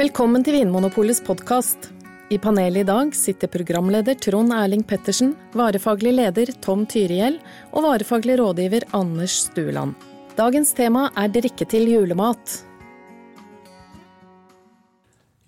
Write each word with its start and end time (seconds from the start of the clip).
Velkommen 0.00 0.40
til 0.40 0.54
Vinmonopolets 0.56 1.18
podkast. 1.20 1.90
I 2.32 2.38
panelet 2.40 2.86
i 2.86 2.88
dag 2.88 3.10
sitter 3.12 3.50
programleder 3.52 4.16
Trond 4.16 4.54
Erling 4.56 4.80
Pettersen, 4.88 5.34
varefaglig 5.52 6.14
leder 6.14 6.52
Tom 6.64 6.86
Tyriell 6.88 7.36
og 7.74 7.84
varefaglig 7.84 8.38
rådgiver 8.40 8.86
Anders 8.96 9.34
Stueland. 9.42 9.92
Dagens 10.38 10.72
tema 10.78 11.10
er 11.20 11.28
drikke 11.34 11.68
til 11.68 11.90
julemat. 11.92 12.56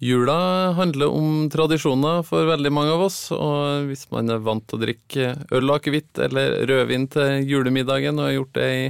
Jula 0.04 0.38
handler 0.76 1.16
om 1.16 1.48
tradisjoner 1.48 2.20
for 2.28 2.52
veldig 2.52 2.76
mange 2.76 2.92
av 2.92 3.08
oss, 3.08 3.22
og 3.32 3.88
hvis 3.88 4.04
man 4.12 4.36
er 4.36 4.44
vant 4.44 4.68
til 4.68 4.82
å 4.82 4.84
drikke 4.84 5.32
øl 5.48 5.78
akevitt 5.78 6.26
eller 6.28 6.60
rødvin 6.68 7.08
til 7.16 7.52
julemiddagen 7.56 8.20
og 8.20 8.28
har 8.28 8.40
gjort 8.42 8.58
det 8.60 8.72
i 8.76 8.88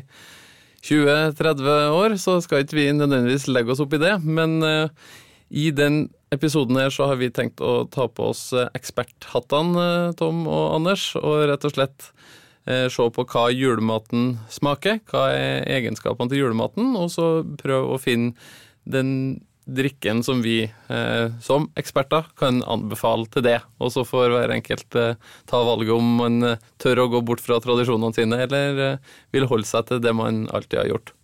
20-30 0.83 1.95
år, 1.95 2.17
så 2.19 2.39
skal 2.43 2.65
ikke 2.65 2.79
vi 2.79 2.89
nødvendigvis 2.97 3.49
legge 3.51 3.75
oss 3.75 3.83
opp 3.85 3.95
i 3.95 4.03
det. 4.03 4.17
Men 4.25 4.59
uh, 4.67 4.91
i 5.51 5.71
den 5.75 6.07
episoden 6.35 6.79
her 6.81 6.91
så 6.95 7.11
har 7.11 7.21
vi 7.21 7.31
tenkt 7.35 7.63
å 7.63 7.85
ta 7.93 8.09
på 8.09 8.31
oss 8.33 8.51
eksperthattene, 8.73 10.15
Tom 10.19 10.47
og 10.49 10.79
Anders, 10.79 11.13
og 11.21 11.45
rett 11.51 11.67
og 11.69 11.75
slett 11.77 12.09
se 12.63 13.05
på 13.11 13.25
hva 13.27 13.49
julematen 13.51 14.37
smaker, 14.47 15.01
hva 15.11 15.25
er 15.35 15.65
egenskapene 15.67 16.31
til 16.31 16.45
julematen, 16.45 16.93
og 16.95 17.11
så 17.11 17.27
prøve 17.59 17.91
å 17.91 17.99
finne 17.99 18.37
den 18.87 19.43
drikken 19.65 20.23
som 20.27 20.43
vi 20.43 20.63
eh, 20.65 21.27
som 21.41 21.69
eksperter 21.79 22.27
kan 22.39 22.63
anbefale 22.67 23.29
til 23.33 23.45
det. 23.47 23.59
Og 23.79 23.93
så 23.95 24.05
får 24.07 24.35
hver 24.35 24.55
enkelt 24.57 24.99
eh, 24.99 25.19
ta 25.51 25.63
valget 25.67 25.95
om 25.95 26.13
man 26.19 26.53
eh, 26.53 26.69
tør 26.83 27.05
å 27.05 27.09
gå 27.13 27.23
bort 27.27 27.43
fra 27.45 27.61
tradisjonene 27.63 28.17
sine, 28.17 28.41
eller 28.47 28.85
eh, 28.87 29.17
vil 29.35 29.49
holde 29.51 29.69
seg 29.69 29.89
til 29.89 30.03
det 30.03 30.15
man 30.19 30.47
alltid 30.53 30.83
har 30.83 30.93
gjort. 30.93 31.15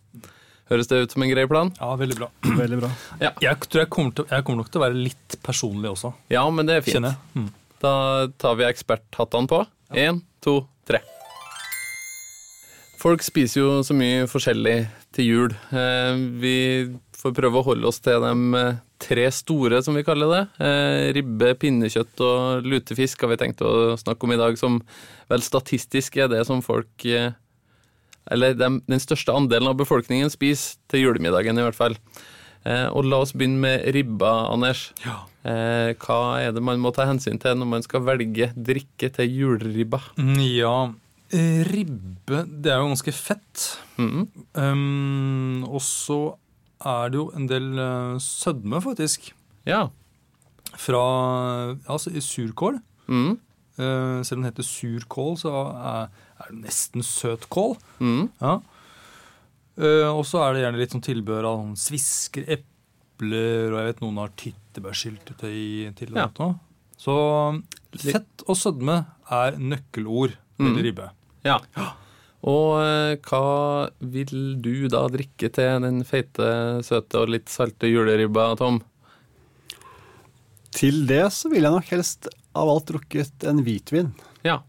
Høres 0.68 0.90
det 0.90 1.00
ut 1.00 1.14
som 1.14 1.24
en 1.24 1.30
grei 1.32 1.46
plan? 1.48 1.70
Ja, 1.80 1.94
veldig 1.96 2.18
bra. 2.18 2.28
Veldig 2.62 2.80
bra. 2.82 2.90
Ja. 3.22 3.32
Jeg 3.40 3.68
tror 3.68 3.86
jeg 3.86 3.92
kommer, 3.94 4.12
til, 4.12 4.28
jeg 4.28 4.44
kommer, 4.44 4.62
nok 4.62 4.72
til 4.72 4.82
å 4.82 4.84
være 4.84 4.98
litt 5.00 5.38
personlig 5.44 5.94
også. 5.94 6.12
Ja, 6.32 6.44
men 6.52 6.68
det 6.68 6.76
er 6.76 6.84
fint. 6.84 7.08
Mm. 7.32 7.48
Da 7.80 7.94
tar 8.36 8.58
vi 8.58 8.66
eksperthattene 8.68 9.48
på. 9.48 9.62
Én, 9.96 10.20
ja. 10.20 10.42
to, 10.44 10.60
tre. 10.88 11.00
Folk 13.00 13.22
spiser 13.24 13.62
jo 13.62 13.70
så 13.86 13.96
mye 13.96 14.26
forskjellig 14.28 14.76
til 15.18 15.28
jul. 15.28 15.54
Eh, 15.74 16.20
vi 16.40 16.56
får 17.18 17.34
prøve 17.36 17.60
å 17.60 17.66
holde 17.66 17.90
oss 17.90 18.00
til 18.02 18.22
de 18.22 18.60
eh, 18.60 18.78
tre 19.02 19.26
store, 19.34 19.82
som 19.84 19.96
vi 19.98 20.04
kaller 20.06 20.32
det. 20.32 20.42
Eh, 20.64 21.10
ribbe, 21.18 21.52
pinnekjøtt 21.58 22.22
og 22.24 22.68
lutefisk 22.68 23.24
har 23.24 23.32
vi 23.34 23.40
tenkt 23.42 23.64
å 23.66 23.96
snakke 23.98 24.26
om 24.26 24.34
i 24.34 24.40
dag, 24.40 24.58
som 24.60 24.80
vel 25.30 25.44
statistisk 25.44 26.20
er 26.22 26.30
det 26.32 26.44
som 26.48 26.64
folk 26.64 27.06
Eller 28.28 28.54
den, 28.54 28.82
den 28.88 29.00
største 29.00 29.32
andelen 29.32 29.70
av 29.70 29.78
befolkningen 29.80 30.30
spiser 30.30 30.76
til 30.90 31.06
julemiddagen, 31.06 31.58
i 31.58 31.64
hvert 31.64 31.78
fall. 31.78 31.96
Og 32.92 33.06
la 33.08 33.22
oss 33.22 33.32
begynne 33.32 33.62
med 33.62 33.86
ribba, 33.94 34.50
Anders. 34.52 34.90
Ja. 35.00 35.22
Hva 36.02 36.18
er 36.42 36.52
det 36.52 36.60
man 36.60 36.82
må 36.82 36.92
ta 36.92 37.06
hensyn 37.08 37.40
til 37.40 37.56
når 37.56 37.70
man 37.70 37.86
skal 37.86 38.04
velge 38.04 38.50
drikke 38.52 39.08
til 39.16 39.32
juleribba? 39.32 40.02
Mm, 40.20 40.42
ja, 40.58 40.74
ribbe 41.28 42.44
det 42.48 42.70
er 42.72 42.78
jo 42.80 42.88
ganske 42.88 43.12
fett. 43.12 43.64
Mm 43.98 44.10
-hmm. 44.10 44.62
um, 44.62 45.64
og 45.64 45.82
så 45.82 46.38
er 46.84 47.10
det 47.10 47.18
jo 47.18 47.26
en 47.36 47.48
del 47.48 47.78
uh, 47.78 48.18
sødme, 48.22 48.80
faktisk. 48.82 49.34
Ja. 49.66 49.88
Fra 50.78 51.02
altså, 51.88 52.12
surkål. 52.20 52.78
Mm. 53.08 53.38
Uh, 53.78 54.22
selv 54.22 54.38
om 54.38 54.42
den 54.42 54.50
heter 54.50 54.66
surkål, 54.66 55.36
så 55.38 55.52
er, 55.74 56.08
er 56.38 56.50
det 56.50 56.60
nesten 56.64 57.02
søtkål. 57.02 57.76
Mm. 57.98 58.30
Ja. 58.40 58.58
Uh, 59.78 60.08
og 60.10 60.24
så 60.26 60.42
er 60.42 60.54
det 60.54 60.64
gjerne 60.64 60.80
litt 60.80 60.94
sånn 60.94 61.06
tilbehør 61.06 61.50
av 61.52 61.60
sånn 61.62 61.76
svisker, 61.78 62.48
epler, 62.58 63.70
og 63.70 63.78
jeg 63.78 63.90
vet 63.90 64.02
noen 64.02 64.18
har 64.22 64.34
tyttebærsyltetøy 64.42 65.92
til. 65.98 66.18
Ja. 66.18 66.30
Så 66.98 67.14
fett 67.94 68.42
og 68.46 68.58
sødme 68.58 69.04
er 69.30 69.58
nøkkelord 69.58 70.34
til 70.58 70.74
mm. 70.74 70.82
ribbe. 70.82 71.12
Ja. 71.46 71.58
Og 72.48 72.78
eh, 72.82 73.16
hva 73.26 73.88
vil 73.98 74.58
du 74.62 74.86
da 74.90 75.04
drikke 75.10 75.50
til 75.54 75.82
den 75.84 76.04
feite, 76.06 76.48
søte 76.86 77.24
og 77.24 77.32
litt 77.34 77.50
salte 77.50 77.90
juleribba, 77.90 78.52
Tom? 78.60 78.80
Til 80.74 81.02
det 81.08 81.24
så 81.34 81.50
vil 81.50 81.66
jeg 81.66 81.74
nok 81.74 81.90
helst 81.90 82.28
av 82.58 82.70
alt 82.70 82.90
drukket 82.90 83.46
en 83.48 83.62
hvitvin. 83.66 84.12
Ja. 84.46 84.60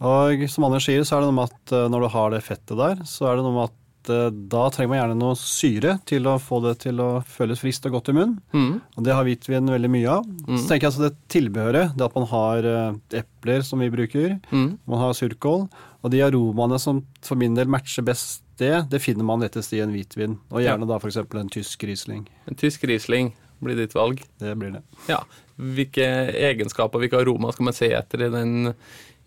Og 0.00 0.46
som 0.50 0.66
Anders 0.66 0.86
sier, 0.88 1.04
så 1.04 1.18
er 1.18 1.22
det 1.22 1.30
noe 1.30 1.38
med 1.42 1.52
at 1.52 1.76
eh, 1.76 1.88
når 1.92 2.06
du 2.06 2.10
har 2.16 2.34
det 2.34 2.42
fettet 2.46 2.78
der, 2.80 3.04
så 3.06 3.30
er 3.30 3.38
det 3.38 3.46
noe 3.46 3.56
med 3.58 3.70
at 3.70 3.79
Eh, 4.10 4.28
da 4.52 4.64
trenger 4.72 4.92
man 4.92 5.00
gjerne 5.00 5.18
noe 5.20 5.38
syre 5.38 5.96
til 6.08 6.28
å 6.30 6.36
få 6.42 6.60
det 6.64 6.76
til 6.84 7.00
å 7.02 7.08
føles 7.28 7.62
friskt 7.62 7.86
og 7.88 7.96
godt 7.98 8.12
i 8.12 8.16
munnen. 8.16 8.38
Mm. 8.54 8.72
Og 8.96 9.06
det 9.06 9.14
har 9.16 9.26
hvitvin 9.26 9.72
veldig 9.72 9.92
mye 9.92 10.16
av. 10.18 10.26
Mm. 10.26 10.56
Så 10.56 10.64
tenker 10.66 10.86
jeg 10.86 10.90
altså 10.92 11.06
det 11.06 11.12
tilbehøret, 11.32 11.96
det 11.96 12.06
at 12.06 12.18
man 12.18 12.28
har 12.32 12.70
eh, 12.72 13.00
epler 13.22 13.66
som 13.66 13.82
vi 13.82 13.90
bruker, 13.92 14.38
mm. 14.50 14.70
man 14.90 15.04
har 15.04 15.16
surkål, 15.18 15.68
og 16.00 16.14
de 16.14 16.22
aromaene 16.24 16.80
som 16.80 17.02
for 17.24 17.40
min 17.40 17.56
del 17.58 17.70
matcher 17.70 18.06
best 18.06 18.44
det, 18.60 18.74
det 18.92 19.00
finner 19.00 19.24
man 19.24 19.40
lettest 19.40 19.72
i 19.72 19.80
en 19.80 19.92
hvitvin. 19.94 20.36
Og 20.52 20.64
gjerne 20.64 20.84
ja. 20.84 20.90
da 20.90 20.98
f.eks. 21.00 21.20
en 21.40 21.52
tysk 21.52 21.84
Riesling. 21.88 22.26
En 22.50 22.58
tysk 22.60 22.84
Riesling 22.88 23.32
blir 23.64 23.76
ditt 23.76 23.94
valg? 23.96 24.20
Det 24.40 24.52
blir 24.60 24.74
det. 24.76 24.82
Ja. 25.08 25.22
Hvilke 25.60 26.06
egenskaper, 26.32 27.00
hvilke 27.02 27.20
aromaer 27.20 27.56
skal 27.56 27.68
man 27.68 27.76
se 27.76 27.90
etter 27.96 28.26
i 28.26 28.30
den, 28.32 28.74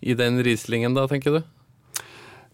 i 0.02 0.16
den 0.18 0.40
Rieslingen 0.46 0.94
da, 0.96 1.06
tenker 1.10 1.38
du? 1.38 1.42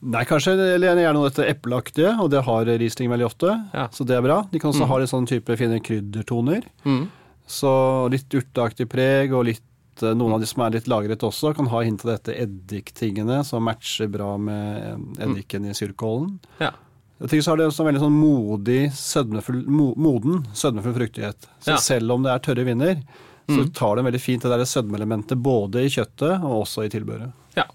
Nei, 0.01 0.23
kanskje 0.25 0.55
eller 0.57 0.95
gjerne 0.95 1.13
noe 1.13 1.29
dette 1.29 1.45
epleaktige, 1.51 2.15
og 2.23 2.31
det 2.33 2.41
har 2.47 2.69
Riesling 2.81 3.11
veldig 3.13 3.27
ofte. 3.27 3.53
Ja. 3.77 3.89
Så 3.93 4.07
det 4.09 4.17
er 4.17 4.25
bra. 4.25 4.39
De 4.49 4.61
kan 4.61 4.73
også 4.73 4.87
mm. 4.87 4.93
ha 4.93 5.01
litt 5.03 5.13
sånn 5.13 5.29
type 5.29 5.57
fine 5.61 5.81
kryddertoner. 5.85 6.65
Mm. 6.89 7.03
Så 7.51 7.73
litt 8.13 8.33
urteaktig 8.33 8.89
preg, 8.89 9.35
og 9.37 9.45
litt, 9.51 9.67
eh, 10.01 10.15
noen 10.17 10.39
av 10.39 10.41
de 10.41 10.49
som 10.49 10.65
er 10.65 10.79
litt 10.79 10.89
lagret 10.89 11.27
også, 11.27 11.53
kan 11.59 11.69
ha 11.69 11.83
hint 11.85 12.07
av 12.07 12.15
dette 12.15 12.39
eddiktingene 12.47 13.43
som 13.45 13.67
matcher 13.69 14.09
bra 14.13 14.33
med 14.41 15.21
eddiken 15.21 15.69
i 15.69 15.77
surkålen. 15.77 16.39
Ja. 16.63 16.73
Jeg 17.21 17.29
tenker 17.29 17.45
så 17.45 17.53
har 17.53 17.61
det 17.61 17.69
også 17.69 17.85
en 17.85 17.91
veldig 17.91 18.01
sånn 18.07 18.17
modig, 18.17 18.83
sødmefull, 18.97 19.65
moden 19.69 20.47
sødmefull 20.57 20.97
fruktighet. 20.97 21.51
Så 21.61 21.75
ja. 21.75 21.81
selv 21.85 22.17
om 22.17 22.25
det 22.25 22.33
er 22.33 22.41
tørre 22.47 22.65
vinner, 22.65 23.03
så 23.51 23.61
mm. 23.67 23.73
tar 23.77 23.99
det 23.99 24.07
veldig 24.09 24.25
fint 24.25 24.47
det 24.47 24.55
der 24.55 24.65
sødmeelementet 24.65 25.43
både 25.45 25.85
i 25.85 25.93
kjøttet 25.93 26.39
og 26.39 26.63
også 26.63 26.87
i 26.87 26.93
tilbøret. 26.93 27.35
Ja. 27.59 27.67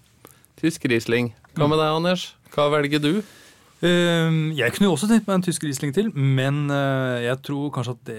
Tysk 0.58 0.88
Riesling. 0.90 1.30
Hva 1.56 1.66
med 1.72 1.78
deg, 1.80 1.88
Anders? 1.88 2.22
Hva 2.52 2.66
velger 2.68 3.00
du? 3.00 3.12
Uh, 3.80 4.52
jeg 4.56 4.72
kunne 4.74 4.88
jo 4.90 4.94
også 4.94 5.08
tenkt 5.08 5.26
meg 5.28 5.38
en 5.38 5.44
tysk 5.44 5.64
Riesling 5.64 5.92
til, 5.96 6.10
men 6.12 6.66
uh, 6.68 7.16
jeg 7.20 7.40
tror 7.44 7.70
kanskje 7.72 7.94
at 7.94 8.02
det, 8.08 8.16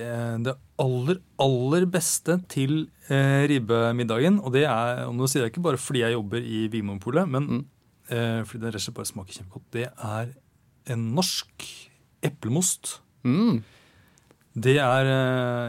det 0.47 0.55
aller, 0.81 1.19
aller 1.41 1.85
beste 1.93 2.39
til 2.49 2.75
uh, 3.09 3.45
ribbemiddagen 3.49 4.37
Og 4.41 4.53
det 4.53 4.67
er, 4.69 5.03
og 5.07 5.15
nå 5.17 5.29
sier 5.29 5.45
jeg 5.45 5.53
ikke 5.53 5.65
bare 5.65 5.81
fordi 5.81 6.01
jeg 6.01 6.13
jobber 6.13 6.41
i 6.41 6.63
Vinmonopolet, 6.73 7.29
men 7.29 7.49
mm. 7.49 7.63
uh, 8.09 8.41
fordi 8.49 8.63
det 8.63 8.73
rett 8.73 8.81
og 8.81 8.85
slett 8.87 8.99
bare 8.99 9.11
smaker 9.11 9.37
kjempegodt. 9.37 9.69
Det 9.77 9.87
er 9.89 10.33
en 10.93 11.07
norsk 11.17 11.69
eplemost. 12.25 12.97
Mm. 13.27 13.61
Det 14.57 14.79
er 14.81 15.05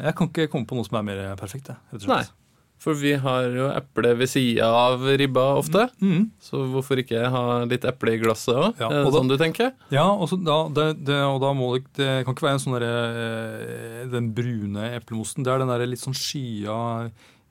Jeg 0.06 0.14
kan 0.16 0.28
ikke 0.30 0.48
komme 0.48 0.64
på 0.68 0.76
noe 0.78 0.88
som 0.88 0.96
er 1.02 1.04
mer 1.04 1.24
perfekt. 1.36 1.68
rett 1.68 2.00
og 2.00 2.06
slett. 2.06 2.32
Nei. 2.32 2.47
For 2.78 2.94
vi 2.94 3.14
har 3.18 3.48
jo 3.50 3.68
eple 3.74 4.12
ved 4.20 4.30
sida 4.30 4.68
av 4.70 5.02
ribba 5.18 5.48
ofte. 5.58 5.88
Mm. 5.98 6.28
Så 6.42 6.60
hvorfor 6.72 7.00
ikke 7.02 7.24
ha 7.34 7.42
litt 7.66 7.86
eple 7.88 8.14
i 8.14 8.20
glasset 8.22 8.54
òg? 8.54 8.78
Ja, 8.78 8.90
er 8.92 9.08
det 9.08 9.14
sånn 9.16 9.32
du 9.32 9.34
tenker? 9.40 9.72
Ja, 9.94 10.06
og, 10.12 10.30
da, 10.46 10.60
det, 10.76 10.86
det, 11.08 11.18
og 11.26 11.40
da 11.42 11.50
må 11.58 11.72
det, 11.74 11.88
det 11.98 12.12
kan 12.22 12.36
ikke 12.36 12.46
være 12.46 12.58
en 12.60 12.62
sånn 12.62 12.76
derre 12.78 12.92
eh, 13.24 14.04
Den 14.14 14.30
brune 14.36 14.92
eplemosten. 14.94 15.46
Det 15.46 15.52
er 15.52 15.64
den 15.64 15.74
der 15.74 15.86
litt 15.90 16.04
sånn 16.04 16.16
skya, 16.16 16.78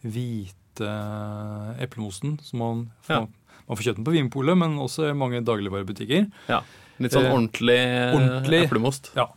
hvite 0.08 0.96
eplemosten 1.84 2.38
som 2.46 2.64
man 2.64 2.84
får, 3.08 3.28
ja. 3.28 3.62
man 3.68 3.80
får 3.80 3.90
kjøpt 3.90 4.00
den 4.00 4.08
på 4.08 4.16
Vinpolet, 4.16 4.60
men 4.64 4.80
også 4.80 5.10
i 5.12 5.16
mange 5.18 5.44
dagligvarebutikker. 5.44 6.30
Ja, 6.48 6.64
Litt 6.98 7.14
sånn 7.14 7.28
ordentlig, 7.30 7.82
ordentlig 8.16 8.64
eplemost. 8.66 9.12
Ja. 9.18 9.28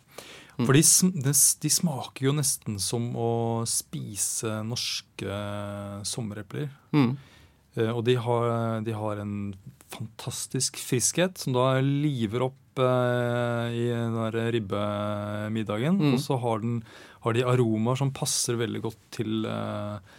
Mm. 0.60 0.66
For 0.68 0.76
de, 0.76 0.84
de, 1.24 1.34
de, 1.64 1.72
smaker 1.72 2.26
jo 2.26 2.36
nesten 2.36 2.78
som 2.82 3.10
å 3.16 3.32
spise 3.68 4.60
norske 4.66 5.40
sommerepler. 6.08 6.68
Mm. 6.92 7.12
Eh, 7.78 7.90
og 7.90 8.02
de 8.04 8.16
har, 8.20 8.48
de 8.84 8.96
har, 8.96 9.22
en 9.22 9.36
fantastisk 9.90 10.78
friskhet 10.78 11.40
som 11.40 11.56
da 11.56 11.80
liver 11.82 12.44
opp 12.46 12.78
eh, 12.78 13.72
i 13.74 13.86
den 13.88 14.18
der 14.18 14.50
ribbemiddagen. 14.54 15.98
Mm. 15.98 16.14
Og 16.14 16.22
så 16.22 16.38
har, 16.42 16.60
den, 16.62 16.80
har, 17.24 17.36
de 17.36 17.46
aromaer 17.54 18.02
som 18.02 18.12
passer 18.14 18.60
veldig 18.60 18.84
godt 18.84 19.00
til, 19.16 19.46
eh, 19.48 20.18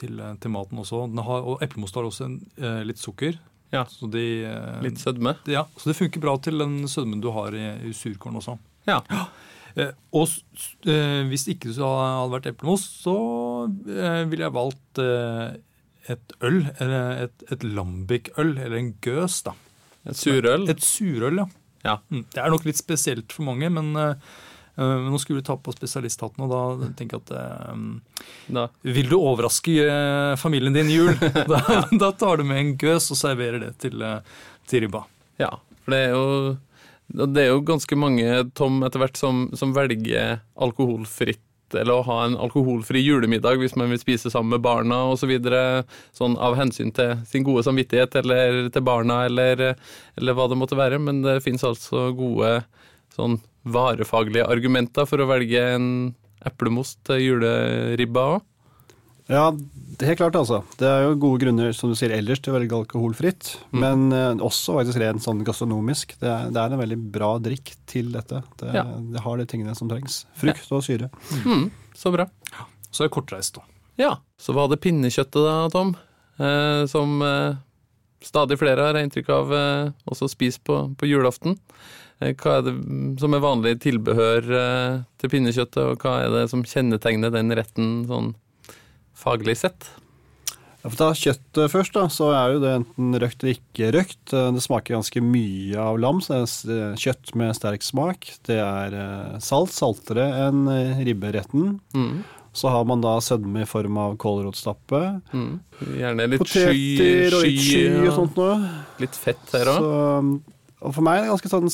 til, 0.00 0.24
til 0.42 0.54
maten 0.54 0.82
også. 0.82 1.06
Har, 1.28 1.52
og 1.54 1.62
eplemost 1.64 1.96
har 1.96 2.08
også 2.08 2.26
en, 2.26 2.40
eh, 2.58 2.82
litt 2.88 3.00
sukker. 3.00 3.38
Ja. 3.70 3.84
De, 4.00 4.24
eh, 4.48 4.80
litt 4.84 5.00
sødme. 5.00 5.36
Ja, 5.48 5.66
så 5.76 5.92
det 5.92 5.98
funker 5.98 6.24
bra 6.24 6.34
til 6.40 6.58
den 6.60 6.80
sødmen 6.88 7.22
du 7.24 7.30
har 7.36 7.54
i, 7.56 7.66
i 7.88 7.94
surkålen 7.96 8.40
også. 8.40 8.56
Ja. 8.88 9.02
Eh, 9.78 9.94
og 10.16 10.26
eh, 10.88 11.22
hvis 11.30 11.46
ikke 11.52 11.70
det 11.70 11.78
hadde 11.78 12.32
vært 12.34 12.50
eplemos, 12.50 12.84
så 13.04 13.14
eh, 13.68 14.24
ville 14.30 14.46
jeg 14.46 14.56
valgt 14.56 15.02
et 16.08 16.36
øl. 16.42 16.60
Eller 16.80 17.24
et, 17.28 17.46
et 17.52 17.64
lambic-øl, 17.64 18.56
eller 18.56 18.78
en 18.80 18.92
gøs, 19.04 19.40
da. 19.46 19.54
Et 20.08 20.18
surøl? 20.18 20.68
Et 20.72 20.84
surøl, 20.84 21.42
ja. 21.42 21.48
ja. 21.84 21.96
Mm, 22.10 22.26
det 22.34 22.42
er 22.42 22.54
nok 22.54 22.68
litt 22.68 22.80
spesielt 22.80 23.34
for 23.34 23.48
mange, 23.50 23.70
men 23.72 23.94
Eh, 24.78 24.84
Men 24.86 25.10
nå 25.10 25.18
skulle 25.18 25.40
vi 25.40 25.46
ta 25.46 25.56
på 25.58 25.74
spesialisthatten, 25.74 26.44
og 26.46 26.52
da 26.52 26.90
tenker 26.98 27.18
jeg 27.18 27.26
at 27.26 27.72
um, 27.74 28.00
Da. 28.54 28.68
Vil 28.86 29.10
du 29.10 29.16
overraske 29.18 29.74
familien 30.38 30.76
din 30.76 30.92
i 30.92 31.00
jul? 31.00 31.14
Da, 31.50 31.62
da 31.90 32.12
tar 32.14 32.38
du 32.38 32.46
med 32.46 32.62
en 32.62 32.74
gøs 32.78 33.10
og 33.12 33.18
serverer 33.18 33.58
det 33.66 33.72
til, 33.82 34.04
til 34.70 34.86
ribba. 34.86 35.02
Ja, 35.42 35.50
for 35.82 35.94
det 35.94 36.00
er 36.06 36.14
jo 36.14 36.28
det 37.08 37.42
er 37.42 37.52
jo 37.52 37.64
ganske 37.64 37.96
mange, 37.96 38.26
Tom, 38.58 38.82
etter 38.84 39.00
hvert 39.00 39.16
som, 39.16 39.46
som 39.56 39.72
velger 39.76 40.42
alkoholfritt 40.60 41.44
eller 41.76 41.98
å 41.98 42.04
ha 42.06 42.18
en 42.24 42.36
alkoholfri 42.40 43.02
julemiddag 43.04 43.58
hvis 43.60 43.74
man 43.76 43.90
vil 43.92 44.00
spise 44.00 44.30
sammen 44.32 44.54
med 44.54 44.64
barna 44.64 45.02
osv. 45.10 45.20
Så 45.20 45.28
videre, 45.28 45.62
sånn 46.16 46.36
av 46.40 46.56
hensyn 46.56 46.92
til 46.96 47.18
sin 47.28 47.44
gode 47.44 47.64
samvittighet 47.66 48.16
eller 48.22 48.70
til 48.72 48.84
barna 48.86 49.22
eller, 49.28 49.74
eller 50.16 50.36
hva 50.36 50.48
det 50.48 50.56
måtte 50.60 50.78
være. 50.78 51.00
Men 51.02 51.20
det 51.24 51.40
fins 51.44 51.64
altså 51.66 52.08
gode 52.16 52.62
sånn 53.16 53.36
varefaglige 53.68 54.48
argumenter 54.48 55.08
for 55.08 55.20
å 55.20 55.28
velge 55.28 55.64
en 55.74 55.90
eplemost 56.48 57.02
til 57.08 57.24
juleribba 57.24 58.28
òg. 58.36 58.47
Ja, 59.28 59.50
det 59.52 60.04
er 60.06 60.12
helt 60.14 60.20
klart 60.22 60.36
altså. 60.40 60.62
Det 60.80 60.86
er 60.88 61.02
jo 61.04 61.16
gode 61.20 61.42
grunner 61.42 61.74
som 61.76 61.90
du 61.92 61.96
sier 61.98 62.14
ellers 62.16 62.40
til 62.40 62.54
å 62.54 62.56
velge 62.56 62.76
alkoholfritt. 62.78 63.50
Mm. 63.74 63.80
Men 63.82 64.04
eh, 64.16 64.44
også 64.46 64.76
faktisk 64.78 65.00
rent 65.02 65.24
sånn 65.24 65.42
gastronomisk. 65.44 66.14
Det 66.22 66.30
er, 66.32 66.48
det 66.54 66.62
er 66.62 66.72
en 66.76 66.80
veldig 66.80 66.98
bra 67.12 67.34
drikk 67.44 67.74
til 67.90 68.08
dette. 68.14 68.40
Det, 68.62 68.70
Ja. 68.76 68.86
det 68.88 69.20
har 69.26 69.36
de 69.42 69.46
tingene 69.50 69.74
som 69.76 69.90
trengs. 69.90 70.22
Frukt 70.40 70.72
og 70.72 70.84
syre. 70.86 71.10
Mm, 71.44 71.68
så 71.98 72.12
bra. 72.14 72.28
Så 72.88 73.04
er 73.04 73.10
det 73.10 73.14
kortreist, 73.18 73.58
da. 73.60 73.66
Ja, 74.00 74.12
så 74.40 74.54
var 74.56 74.70
det 74.72 74.80
pinnekjøttet 74.80 75.42
da, 75.44 75.56
Tom, 75.74 75.92
eh, 76.38 76.86
som 76.88 77.18
eh, 77.26 77.58
stadig 78.24 78.56
flere 78.60 78.88
har 78.88 78.96
inntrykk 79.02 79.28
av 79.34 79.52
eh, 79.58 79.90
også 80.08 80.28
spiser 80.30 80.62
på, 80.64 80.80
på 80.96 81.08
julaften. 81.10 81.58
Eh, 82.22 82.32
hva 82.38 82.60
er 82.62 82.68
det 82.70 82.76
som 83.20 83.34
er 83.36 83.42
vanlig 83.44 83.76
tilbehør 83.84 84.48
eh, 84.62 85.00
til 85.20 85.32
pinnekjøttet, 85.34 85.82
og 85.84 86.00
hva 86.06 86.16
er 86.24 86.32
det 86.38 86.44
som 86.54 86.62
kjennetegner 86.64 87.34
den 87.34 87.52
retten 87.58 88.06
sånn 88.08 88.32
faglig 89.18 89.56
sett? 89.60 89.88
Ja, 90.78 90.86
for 90.92 90.96
ta 91.00 91.08
kjøttet 91.18 91.72
først, 91.72 91.96
da, 91.96 92.04
så 92.12 92.28
er 92.38 92.52
jo 92.54 92.60
det 92.62 92.70
enten 92.78 93.16
røkt 93.18 93.42
eller 93.42 93.56
ikke 93.56 93.88
røkt. 93.96 94.30
Eh, 94.32 94.50
Det 94.54 94.62
smaker 94.62 94.94
ganske 94.94 95.22
mye 95.26 95.74
av 95.82 95.98
lam, 95.98 96.20
så 96.22 96.36
det 96.38 96.76
er 96.76 96.92
eh, 96.92 96.98
kjøtt 97.02 97.32
med 97.40 97.56
sterk 97.58 97.82
smak. 97.82 98.28
Det 98.46 98.60
er 98.62 98.94
eh, 98.94 99.38
salt, 99.42 99.74
saltere 99.74 100.28
enn 100.46 100.62
ribberetten. 101.02 101.80
Mm, 101.98 102.20
Så 102.58 102.70
har 102.72 102.86
man 102.88 103.02
da 103.02 103.16
sødme 103.22 103.62
i 103.66 103.68
form 103.68 103.98
av 103.98 104.14
kålrotstappe. 104.22 105.02
mm. 105.34 105.50
Gjerne 105.98 106.28
litt 106.30 106.46
sky, 106.46 106.62
Poteter 106.62 107.36
og 107.36 107.44
litt 107.44 107.60
sky 107.66 107.82
og 108.06 108.14
sånt 108.16 108.38
noe. 108.38 108.54
Litt 109.02 109.18
fett 109.18 109.52
her 109.58 109.72
òg. 109.74 110.30
Og 110.78 110.94
for 110.94 111.02
meg 111.02 111.18
er 111.18 111.26
det 111.26 111.32
ganske 111.34 111.50
sånn 111.50 111.68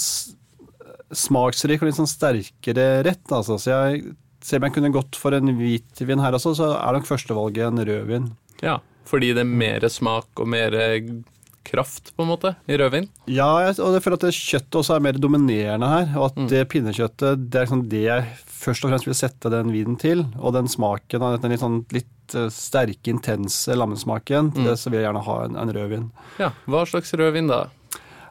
smaksrik 1.14 1.82
og 1.82 1.88
litt 1.90 1.98
sånn 2.00 2.08
sterkere 2.10 2.88
rett. 3.06 3.24
Altså. 3.32 3.56
Så 3.60 3.70
jeg, 3.72 4.14
selv 4.44 4.60
om 4.62 4.68
jeg 4.68 4.76
kunne 4.76 4.92
gått 4.94 5.16
for 5.16 5.32
en 5.36 5.54
hvitvin 5.56 6.20
her 6.20 6.36
også, 6.36 6.52
så 6.58 6.72
er 6.76 6.98
nok 6.98 7.08
førstevalget 7.08 7.70
en 7.70 7.84
rødvin. 7.88 8.26
Ja, 8.62 8.78
fordi 9.08 9.32
det 9.36 9.42
er 9.44 9.50
mer 9.50 9.84
smak 9.92 10.40
og 10.40 10.48
mer 10.52 10.76
kraft, 11.64 12.10
på 12.16 12.22
en 12.24 12.28
måte, 12.28 12.50
i 12.68 12.76
rødvin. 12.76 13.06
Ja, 13.32 13.46
og 13.72 13.94
jeg 13.96 14.02
føler 14.04 14.18
at 14.20 14.36
kjøttet 14.36 14.76
også 14.82 14.98
er 14.98 15.04
mer 15.06 15.16
dominerende 15.16 15.88
her. 15.88 16.10
Og 16.20 16.26
at 16.28 16.42
det 16.50 16.66
pinnekjøttet 16.72 17.46
det 17.48 17.56
er 17.60 17.64
liksom 17.64 17.86
det 17.88 18.02
jeg 18.04 18.26
først 18.64 18.84
og 18.84 18.92
fremst 18.92 19.08
vil 19.08 19.16
sette 19.16 19.52
den 19.52 19.72
vinen 19.72 19.96
til. 20.00 20.26
Og 20.40 20.52
den 20.56 20.68
smaken 20.68 21.24
av 21.24 21.38
den 21.40 21.54
litt, 21.54 21.62
sånn, 21.64 21.78
litt 21.96 22.36
eh, 22.36 22.50
sterke, 22.52 23.08
intense 23.12 23.76
lammesmaken, 23.80 24.52
til 24.56 24.68
det 24.68 24.76
så 24.80 24.92
vil 24.92 25.00
jeg 25.00 25.08
gjerne 25.08 25.24
ha 25.24 25.38
en, 25.48 25.56
en 25.64 25.72
rødvin. 25.78 26.06
Ja, 26.40 26.52
Hva 26.68 26.84
slags 26.88 27.16
rødvin 27.16 27.48
da? 27.48 27.62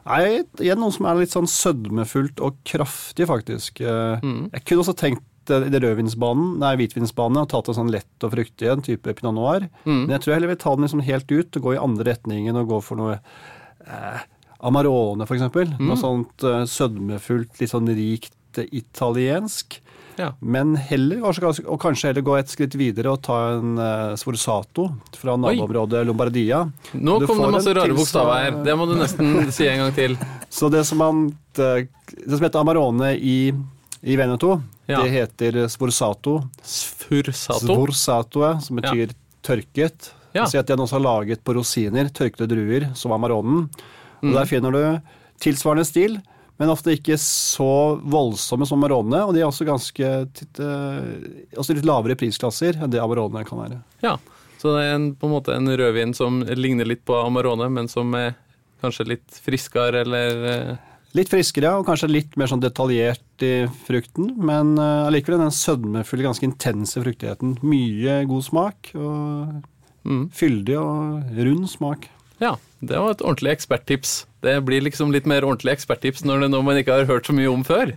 Nei, 0.04 0.42
igjen 0.60 0.82
noe 0.82 0.92
som 0.94 1.06
er 1.08 1.16
litt 1.22 1.32
sånn 1.34 1.48
sødmefullt 1.50 2.42
og 2.44 2.58
kraftig, 2.68 3.26
faktisk. 3.30 3.82
Eh, 3.82 4.18
Mm. 4.24 4.50
Jeg 4.54 4.62
kunne 4.68 4.84
også 4.86 4.94
tenkt 5.00 5.26
rødvinsbanen, 5.50 6.58
nei, 6.62 6.74
hvitvinsbanen 6.80 7.42
og 7.42 7.50
tatt 7.52 7.70
det 7.70 7.76
sånn 7.78 7.92
lett 7.92 8.26
og 8.26 8.34
fruktig, 8.34 8.68
en 8.70 8.84
type 8.84 9.16
pinot 9.18 9.36
noir. 9.36 9.66
Mm. 9.84 10.04
Men 10.06 10.14
jeg 10.16 10.24
tror 10.24 10.32
jeg 10.32 10.38
heller 10.40 10.54
vil 10.54 10.62
ta 10.64 10.74
den 10.74 10.86
liksom 10.86 11.04
helt 11.06 11.34
ut 11.34 11.58
og 11.58 11.66
gå 11.66 11.74
i 11.74 11.82
andre 11.82 12.08
retningen 12.12 12.60
og 12.60 12.70
gå 12.72 12.80
for 12.84 13.00
noe 13.00 13.18
eh, 13.18 14.22
Amarone, 14.64 15.26
eksempel. 15.28 15.74
Mm. 15.76 15.88
Noe 15.90 16.00
sånt 16.00 16.46
eh, 16.46 16.62
sødmefullt, 16.70 17.58
litt 17.60 17.72
sånn 17.72 17.90
rikt 17.92 18.62
eh, 18.62 18.70
italiensk. 18.80 19.80
Ja. 20.16 20.30
Men 20.38 20.76
heller, 20.78 21.24
og 21.26 21.78
kanskje 21.82 22.12
heller 22.12 22.24
gå 22.24 22.36
et 22.38 22.52
skritt 22.52 22.76
videre 22.78 23.14
og 23.14 23.22
ta 23.26 23.38
en 23.56 23.74
uh, 23.80 24.14
Sforzato 24.18 24.86
fra 25.18 25.34
naboområdet 25.40 26.04
Lombardia. 26.06 26.60
Nå 26.94 27.16
kom 27.26 27.42
det 27.42 27.50
masse 27.56 27.72
en 27.72 27.78
rare 27.80 27.96
bokstaver 27.98 28.44
her. 28.44 28.60
Det 28.66 28.76
må 28.78 28.86
du 28.90 28.94
nesten 28.98 29.50
si 29.54 29.66
en 29.70 29.82
gang 29.82 29.94
til. 29.96 30.14
Så 30.54 30.70
det 30.72 30.84
som, 30.86 31.02
man, 31.02 31.24
det, 31.58 31.88
det 32.14 32.30
som 32.36 32.46
heter 32.46 32.62
Amarone 32.62 33.14
i, 33.18 33.38
i 34.04 34.16
Veneto, 34.20 34.58
Ja. 34.86 35.00
det 35.02 35.10
heter 35.14 35.62
Svorsato. 35.72 36.42
Sfursato. 36.62 37.64
Sforzato, 37.66 38.42
ja, 38.44 38.58
som 38.60 38.76
betyr 38.80 39.14
tørket. 39.44 40.10
Ja. 40.34 40.44
Si 40.50 40.58
at 40.58 40.66
de 40.68 40.76
også 40.76 40.98
har 40.98 41.04
laget 41.04 41.44
på 41.46 41.54
rosiner, 41.56 42.08
tørkede 42.12 42.48
druer, 42.50 42.90
som 42.98 43.12
Amaronen. 43.16 43.68
Og 44.20 44.24
Mm. 44.24 44.32
Der 44.34 44.46
finner 44.48 44.72
du 44.72 45.00
tilsvarende 45.40 45.84
stil, 45.84 46.14
men 46.58 46.70
ofte 46.72 46.94
ikke 46.96 47.16
så 47.20 47.98
voldsomme 48.00 48.66
som 48.66 48.80
Amarone. 48.82 49.18
Og 49.26 49.34
de 49.34 49.40
er 49.42 49.48
også 49.50 49.66
ganske 49.66 50.04
eh, 50.04 51.56
også 51.58 51.74
litt 51.76 51.84
lavere 51.84 52.16
prisklasser 52.16 52.78
enn 52.82 52.90
det 52.90 53.00
Amarone 53.02 53.44
kan 53.44 53.58
være. 53.58 53.82
Ja, 54.02 54.16
så 54.58 54.76
det 54.78 54.84
er 54.86 54.94
en, 54.94 55.10
på 55.14 55.26
en 55.28 55.34
måte 55.34 55.54
en 55.56 55.68
rødvin 55.68 56.14
som 56.16 56.40
ligner 56.56 56.84
litt 56.88 57.04
på 57.04 57.18
Amarone, 57.26 57.68
men 57.70 57.88
som 57.88 58.14
er 58.14 58.34
kanskje 58.82 59.06
litt 59.14 59.40
friskere 59.44 60.00
eller 60.04 60.44
eh, 60.52 60.76
Litt 61.14 61.30
friskere 61.30 61.76
og 61.78 61.86
kanskje 61.86 62.10
litt 62.10 62.32
mer 62.40 62.50
sånn 62.50 62.62
detaljert 62.62 63.44
i 63.46 63.68
frukten, 63.86 64.32
men 64.42 64.74
allikevel 64.80 65.38
uh, 65.38 65.44
den 65.44 65.54
sødmefulle, 65.54 66.26
ganske 66.26 66.48
intense 66.48 66.98
fruktigheten. 66.98 67.54
Mye 67.62 68.16
god 68.26 68.42
smak, 68.48 68.90
og 68.98 69.60
mm. 70.02 70.24
fyldig 70.34 70.78
og 70.80 71.38
rund 71.38 71.68
smak. 71.70 72.08
Ja, 72.42 72.56
det 72.82 72.98
var 72.98 73.14
et 73.14 73.22
ordentlig 73.22 73.54
eksperttips. 73.54 74.24
Det 74.42 74.56
blir 74.66 74.82
liksom 74.82 75.14
litt 75.14 75.28
mer 75.30 75.46
ordentlig 75.46 75.76
eksperttips 75.76 76.26
når 76.26 76.42
det 76.42 76.48
er 76.48 76.54
noe 76.56 76.66
man 76.66 76.80
ikke 76.80 76.98
har 76.98 77.06
hørt 77.08 77.30
så 77.30 77.36
mye 77.36 77.52
om 77.52 77.62
før. 77.66 77.94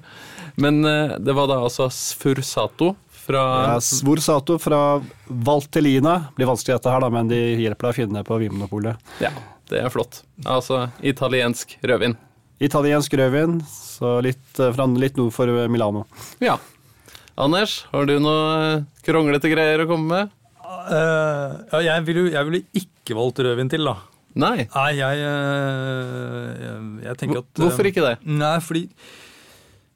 Men 0.62 0.84
uh, 0.86 1.18
det 1.18 1.34
var 1.38 1.50
da 1.50 1.58
altså 1.66 1.90
Sfursato 1.94 2.94
fra 3.28 3.44
Ja, 3.74 3.82
Svorsato 3.82 4.60
fra 4.62 5.02
Valtellina. 5.26 6.20
Blir 6.38 6.54
vanskelig 6.54 6.78
dette 6.78 6.94
her, 6.94 7.02
da, 7.04 7.10
men 7.18 7.34
de 7.34 7.42
hjelper 7.64 7.90
deg 7.90 7.96
å 7.96 7.98
finne 7.98 8.22
det 8.22 8.30
på 8.30 8.38
Vinmonopolet. 8.46 9.10
Ja, 9.26 9.34
det 9.74 9.82
er 9.84 9.92
flott. 9.92 10.22
Altså 10.46 10.86
italiensk 11.02 11.80
rødvin. 11.82 12.16
Italiensk 12.64 13.14
rødvin, 13.20 13.60
så 13.70 14.18
litt, 14.26 14.48
eh, 14.60 14.74
fra 14.74 14.88
litt 14.98 15.18
nord 15.20 15.34
for 15.36 15.52
Milano. 15.70 16.06
Ja. 16.42 16.58
Anders, 17.38 17.84
har 17.92 18.08
du 18.10 18.18
noe 18.18 18.44
eh, 18.58 18.84
kronglete 19.06 19.52
greier 19.52 19.84
å 19.84 19.90
komme 19.90 20.08
med? 20.10 20.36
Uh, 20.88 21.64
ja, 21.74 21.80
jeg 21.84 22.04
ville 22.08 22.22
jo 22.26 22.32
jeg 22.32 22.48
ville 22.48 22.80
ikke 22.80 23.16
valgt 23.18 23.42
rødvin 23.44 23.70
til, 23.72 23.88
da. 23.88 23.98
Nei. 24.38 24.68
Nei, 24.70 24.92
jeg, 24.98 25.24
eh, 25.26 26.52
jeg, 26.62 26.76
jeg 27.08 27.20
tenker 27.22 27.42
at 27.42 27.50
eh, 27.50 27.64
Hvorfor 27.64 27.90
ikke 27.90 28.06
det? 28.06 28.14
Nei, 28.30 28.54
fordi 28.62 28.84